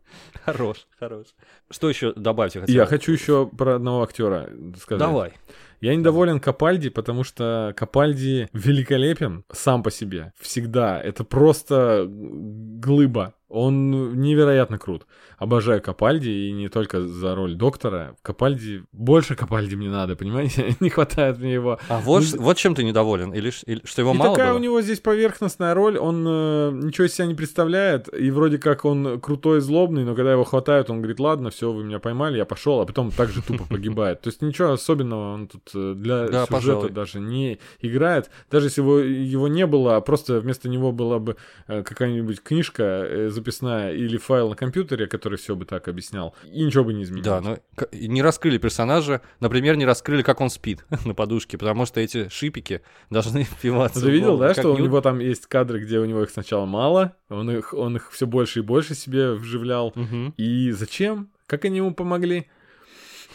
[0.44, 1.26] Хорош, хорош.
[1.70, 2.52] Что еще добавить?
[2.54, 2.74] хотел?
[2.74, 4.98] Я хочу еще про одного актера сказать.
[5.00, 5.32] Давай.
[5.80, 10.32] Я недоволен Капальди, потому что Капальди великолепен сам по себе.
[10.38, 11.00] Всегда.
[11.00, 13.34] Это просто глыба.
[13.48, 15.06] Он невероятно крут.
[15.38, 18.16] Обожаю Капальди, и не только за роль доктора.
[18.22, 18.84] Капальди...
[18.92, 20.74] Больше Капальди мне надо, понимаете?
[20.80, 21.78] не хватает мне его.
[21.88, 23.32] А вот, ну, вот чем ты недоволен?
[23.34, 24.58] Или, или что его и мало такая было?
[24.58, 25.98] у него здесь поверхностная роль.
[25.98, 28.08] Он э, ничего из себя не представляет.
[28.12, 31.70] И вроде как он крутой и злобный, но когда его хватают, он говорит, ладно, все,
[31.70, 34.22] вы меня поймали, я пошел, а потом так же тупо погибает.
[34.22, 36.90] То есть ничего особенного он тут э, для Да, сюжета пожалуй.
[36.90, 38.30] даже не играет.
[38.50, 41.36] Даже если его, его не было, а просто вместо него была бы
[41.68, 46.64] э, какая-нибудь книжка э, записная или файл на компьютере, который все бы так объяснял, и
[46.64, 47.26] ничего бы не изменилось.
[47.26, 51.84] Да, но к- не раскрыли персонажа, например, не раскрыли, как он спит на подушке, потому
[51.86, 52.80] что эти шипики
[53.10, 53.98] должны впиваться.
[54.00, 56.30] Ну, Ты видел, да, что у не- него там есть кадры, где у него их
[56.30, 59.92] сначала мало, он их, он их все больше и больше себе вживлял.
[60.36, 61.30] И зачем?
[61.46, 62.46] Как они ему помогли?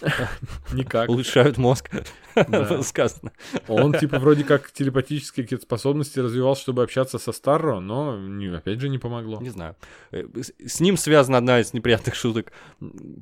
[0.73, 1.09] Никак.
[1.09, 1.89] Улучшают мозг,
[2.35, 2.81] Да.
[2.83, 3.31] сказано.
[3.67, 8.79] Он, типа, вроде как телепатические какие-то способности развивал, чтобы общаться со Старро, но, не- опять
[8.79, 9.41] же, не помогло.
[9.41, 9.75] Не знаю.
[10.11, 10.23] Э,
[10.65, 12.51] С ним связана одна из неприятных шуток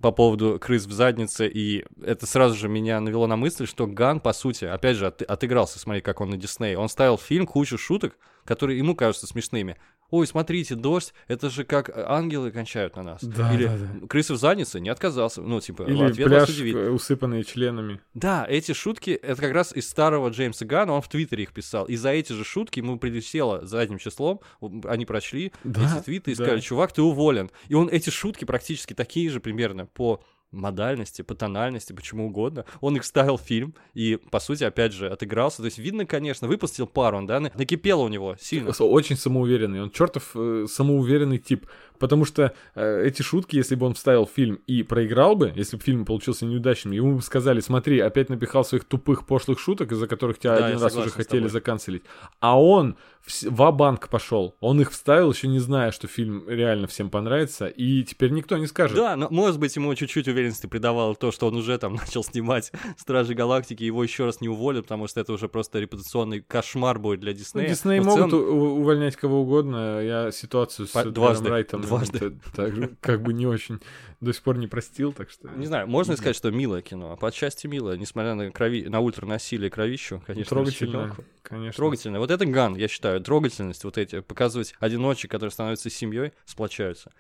[0.01, 4.19] по поводу крыс в заднице, и это сразу же меня навело на мысль, что Ган,
[4.19, 6.75] по сути, опять же, от- отыгрался, смотри, как он на Дисней.
[6.75, 8.15] Он ставил фильм кучу шуток,
[8.45, 9.78] которые ему кажутся смешными.
[10.10, 13.24] Ой, смотрите, дождь, это же как э, ангелы кончают на нас.
[13.24, 14.08] Да, Или да, да.
[14.08, 15.41] крысы в заднице, не отказался.
[15.41, 16.76] Ну, типа, Или ответ вас пляж, удивит.
[16.76, 17.99] э, усыпанный членами.
[18.14, 21.86] Да, эти шутки, это как раз из старого Джеймса Гана, он в Твиттере их писал.
[21.86, 24.39] И за эти же шутки ему прилетело задним числом,
[24.86, 26.43] они прочли Да, эти твиты и да.
[26.43, 27.51] сказали, чувак, ты уволен.
[27.68, 32.66] И он эти шутки практически такие же примерно по модальности, по тональности, почему угодно.
[32.82, 35.58] Он их ставил в фильм и, по сути, опять же, отыгрался.
[35.58, 38.72] То есть, видно, конечно, выпустил пару, он, да, на- накипело у него сильно.
[38.80, 39.82] Очень самоуверенный.
[39.82, 41.68] Он чертов э, самоуверенный тип.
[42.00, 45.78] Потому что э, эти шутки, если бы он вставил в фильм и проиграл бы, если
[45.78, 50.08] бы фильм получился неудачным, ему бы сказали, смотри, опять напихал своих тупых пошлых шуток, из-за
[50.08, 52.04] которых тебя Да, один раз уже хотели заканцелить.
[52.39, 54.55] А он в банк пошел.
[54.59, 58.67] Он их вставил, еще не зная, что фильм реально всем понравится, и теперь никто не
[58.67, 58.95] скажет.
[58.97, 62.71] Да, но, может быть, ему чуть-чуть уверенности придавало то, что он уже там начал снимать
[62.97, 67.19] Стражи Галактики, его еще раз не уволят, потому что это уже просто репутационный кошмар будет
[67.19, 67.69] для Ну, Диснея.
[67.69, 70.01] Дисней Но в могут целом- увольнять кого угодно.
[70.01, 72.38] Я ситуацию с По- дважды, Райтом дважды.
[72.55, 73.80] так как бы не очень
[74.19, 75.47] до сих пор не простил, так что...
[75.49, 78.86] Не знаю, можно сказать, что милое кино, а по части милое, несмотря на, крови...
[78.88, 81.78] на ультранасилие кровищу, конечно, Трогательно, конечно.
[81.78, 82.19] Трогательно.
[82.19, 87.11] Вот это ган, я считаю, трогательность вот эти, показывать одиночек, которые становятся семьей, сплочаются.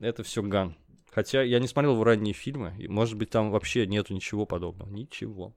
[0.00, 0.76] Это все ган.
[1.12, 4.88] Хотя я не смотрел его ранние фильмы, и, может быть, там вообще нету ничего подобного.
[4.90, 5.54] Ничего.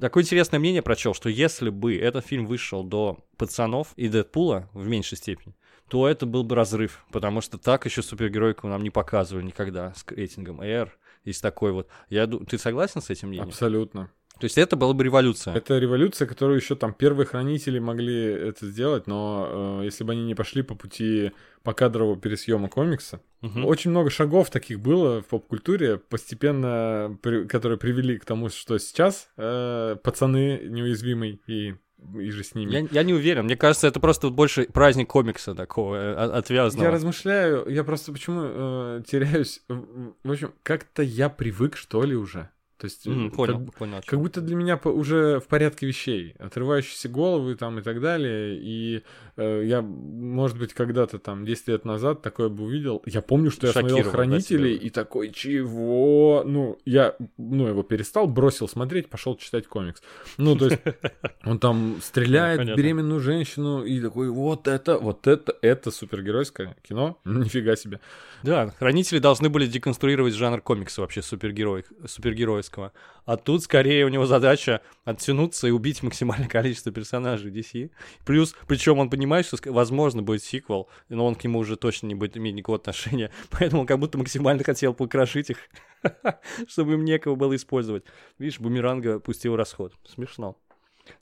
[0.00, 4.86] Такое интересное мнение прочел, что если бы этот фильм вышел до пацанов и Дэдпула в
[4.86, 5.56] меньшей степени,
[5.88, 10.04] то это был бы разрыв, потому что так еще супергеройку нам не показывали никогда с
[10.06, 11.88] рейтингом R с такой вот.
[12.08, 13.48] Я, ты согласен с этим мнением?
[13.48, 14.12] Абсолютно.
[14.40, 15.54] То есть это была бы революция.
[15.54, 20.24] Это революция, которую еще там первые хранители могли это сделать, но э, если бы они
[20.24, 21.32] не пошли по пути
[21.62, 23.64] покадрового пересъема комикса, Мгм.
[23.66, 29.28] очень много шагов таких было в поп-культуре, постепенно, при- которые привели к тому, что сейчас
[29.36, 31.74] э, пацаны неуязвимый и,
[32.18, 32.72] и же с ними.
[32.72, 33.44] Я, я не уверен.
[33.44, 36.84] Мне кажется, это просто больше праздник комикса такого, э, от- отвязного.
[36.86, 39.62] Я размышляю, я просто почему э, теряюсь.
[39.68, 42.48] В общем, как-то я привык, что ли, уже.
[42.80, 44.00] То есть, э, Мгм, как понял, понял.
[44.06, 46.34] Как будто для меня уже в порядке вещей.
[46.38, 48.58] Отрывающиеся головы там и так далее.
[48.58, 49.02] И
[49.36, 53.02] э, я, может быть, когда-то там 10 лет назад такое бы увидел.
[53.04, 56.42] Я помню, что я смотрел «Хранителей» и такой, чего?
[56.46, 60.02] Ну, я, ну, его перестал, бросил смотреть, пошел читать комикс.
[60.38, 60.78] Ну, то есть,
[61.44, 62.78] он там стреляет понятно.
[62.80, 67.18] беременную женщину и такой, вот это, вот это, это супергеройское кино.
[67.26, 68.00] Нифига себе.
[68.42, 72.92] Да, хранители должны были деконструировать жанр комикса вообще супергерой, супергеройского.
[73.26, 77.90] А тут скорее у него задача оттянуться и убить максимальное количество персонажей DC.
[78.24, 82.14] Плюс, причем он понимает, что возможно будет сиквел, но он к нему уже точно не
[82.14, 83.30] будет иметь никакого отношения.
[83.50, 85.58] Поэтому он как будто максимально хотел покрошить их,
[86.68, 88.04] чтобы им некого было использовать.
[88.38, 89.92] Видишь, бумеранга пустил расход.
[90.08, 90.56] Смешно.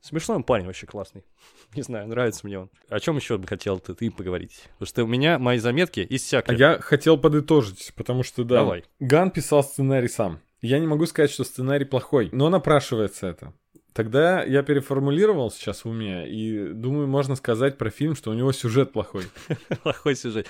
[0.01, 1.25] Смешной он парень вообще классный.
[1.75, 2.71] Не знаю, нравится мне он.
[2.89, 4.65] О чем еще бы хотел ты, ты поговорить?
[4.79, 6.57] Потому что у меня мои заметки А иссякли.
[6.57, 8.85] я хотел подытожить, потому что, да, Давай.
[9.01, 10.41] Ган писал сценарий сам.
[10.61, 13.53] Я не могу сказать, что сценарий плохой, но напрашивается это.
[13.99, 18.53] Тогда я переформулировал сейчас в уме, и думаю, можно сказать про фильм, что у него
[18.53, 19.25] сюжет плохой.
[19.83, 20.47] Плохой сюжет.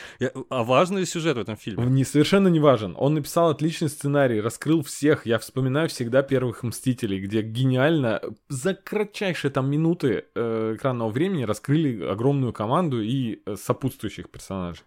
[0.50, 1.86] А важный ли сюжет в этом фильме?
[1.86, 2.94] Не, совершенно не важен.
[2.98, 5.24] Он написал отличный сценарий, раскрыл всех.
[5.24, 8.20] Я вспоминаю всегда первых «Мстителей», где гениально
[8.50, 14.84] за кратчайшие там минуты э, экранного времени раскрыли огромную команду и э, сопутствующих персонажей.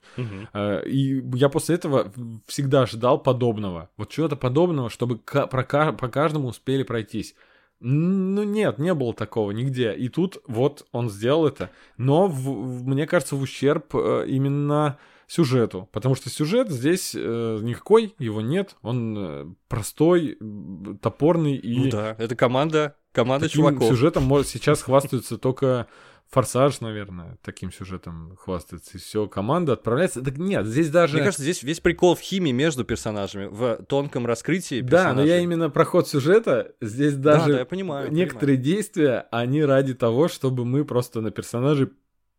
[0.53, 2.13] Э, И я после этого
[2.45, 3.89] всегда ждал подобного.
[3.97, 5.47] Вот чего-то подобного, чтобы про
[5.93, 7.33] по каждому успели пройтись.
[7.83, 9.93] Ну нет, не было такого нигде.
[9.93, 11.71] И тут вот он сделал это.
[11.97, 15.89] Но в, мне кажется, в ущерб э, именно сюжету.
[15.91, 18.75] Потому что сюжет здесь э, никакой, его нет.
[18.83, 20.37] Он э, простой,
[21.01, 21.85] топорный и...
[21.85, 23.87] Ну да, это команда, команда Таким чуваков.
[23.89, 25.87] сюжетом может, сейчас хвастаются только
[26.31, 28.97] Форсаж, наверное, таким сюжетом хвастается.
[28.97, 30.21] И все, команда отправляется.
[30.23, 31.15] Так нет, здесь даже...
[31.15, 35.15] Мне кажется, здесь весь прикол в химии между персонажами, в тонком раскрытии Да, персонажей.
[35.15, 36.73] но я именно про ход сюжета.
[36.79, 38.11] Здесь Да, даже да, я понимаю.
[38.13, 41.89] некоторые действия, они ради того, чтобы мы просто на персонажей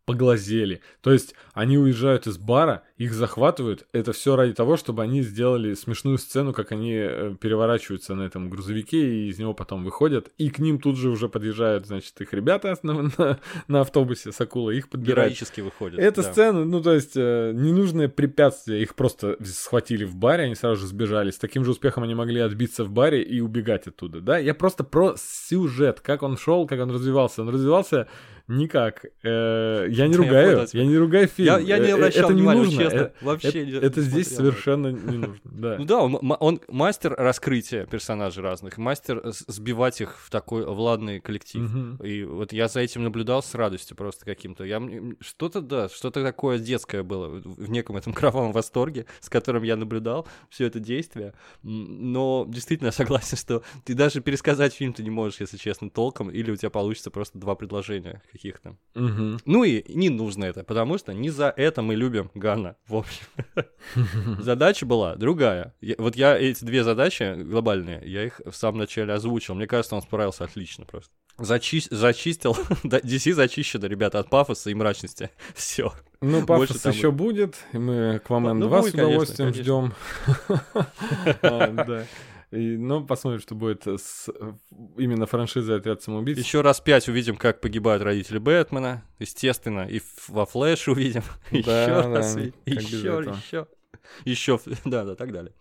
[0.07, 0.81] поглазели.
[1.01, 3.87] То есть они уезжают из бара, их захватывают.
[3.93, 8.49] Это все ради того, чтобы они сделали смешную сцену, как они э, переворачиваются на этом
[8.49, 10.31] грузовике и из него потом выходят.
[10.39, 14.41] И к ним тут же уже подъезжают, значит, их ребята на, на, на автобусе с
[14.41, 15.33] акулой, их подбирают.
[15.33, 15.99] Героически выходит.
[15.99, 16.33] Эта да.
[16.33, 18.83] сцена, ну, то есть, э, ненужное препятствие.
[18.83, 21.31] Их просто схватили в баре, они сразу же сбежали.
[21.31, 24.39] С таким же успехом они могли отбиться в баре и убегать оттуда, да?
[24.39, 27.43] Я просто про сюжет, как он шел, как он развивался.
[27.43, 28.07] Он развивался
[28.49, 29.07] никак.
[29.23, 31.65] Э, я не ругаю, я не ругаю фильм.
[31.65, 32.92] Я, не обращал внимания, честно.
[32.93, 35.77] Э, вообще это, не- это здесь совершенно не нужно, да.
[35.79, 42.01] Ну да, он, мастер раскрытия персонажей разных, мастер сбивать их в такой в ладный коллектив.
[42.03, 44.65] И вот я за этим наблюдал с радостью просто каким-то.
[44.65, 44.83] Я
[45.21, 50.27] что-то да, что-то такое детское было в неком этом кровавом восторге, с которым я наблюдал
[50.51, 51.35] все это действие.
[51.63, 56.31] Но действительно я согласен, что ты даже пересказать фильм ты не можешь, если честно, толком,
[56.31, 58.77] или у тебя получится просто два предложения каких-то.
[58.95, 59.39] Мгм.
[59.45, 63.25] Ну и не нужно это, потому что не за это мы любим Ганна, в общем.
[64.43, 65.75] Задача была другая.
[65.81, 69.55] Я- вот я эти две задачи глобальные, я их в самом начале озвучил.
[69.55, 71.11] Мне кажется, он справился отлично просто.
[71.39, 72.53] Зачи- зачистил,
[72.85, 75.31] DC зачищено, ребята, от пафоса и мрачности.
[75.55, 75.93] Все.
[76.21, 79.55] Ну, Больше пафос там- еще будет, и мы к вам Ну, 2 с будет, удовольствием
[79.55, 79.93] ждем.
[82.53, 84.29] И, Ну, посмотрим, что будет с
[84.99, 86.39] именно франшизой «Отряд самоубийц».
[86.39, 91.23] Еще раз пять увидим, как погибают родители Бэтмена, естественно, и во Флэш увидим.
[91.51, 93.67] Еще Да, раз, да, и- без еще, еще.
[94.25, 95.53] Еще, да, да, так далее.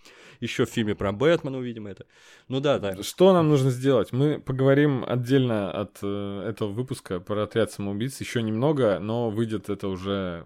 [0.42, 2.06] Еще в фильме про Бэтмена увидим это.
[2.48, 3.02] Ну да, да.
[3.04, 4.12] Что нам нужно сделать?
[4.12, 9.88] Мы поговорим отдельно от э, этого выпуска про отряд самоубийц еще немного, но выйдет это
[9.88, 10.46] уже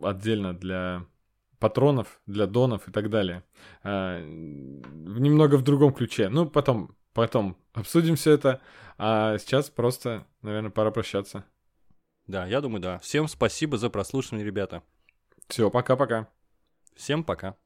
[0.00, 1.04] отдельно для
[1.62, 3.44] патронов, для донов и так далее.
[3.84, 6.28] А, немного в другом ключе.
[6.28, 8.60] Ну, потом, потом обсудим все это.
[8.98, 11.44] А сейчас просто, наверное, пора прощаться.
[12.26, 12.98] Да, я думаю, да.
[12.98, 14.82] Всем спасибо за прослушивание, ребята.
[15.46, 16.28] Все, пока-пока.
[16.96, 17.56] Всем пока.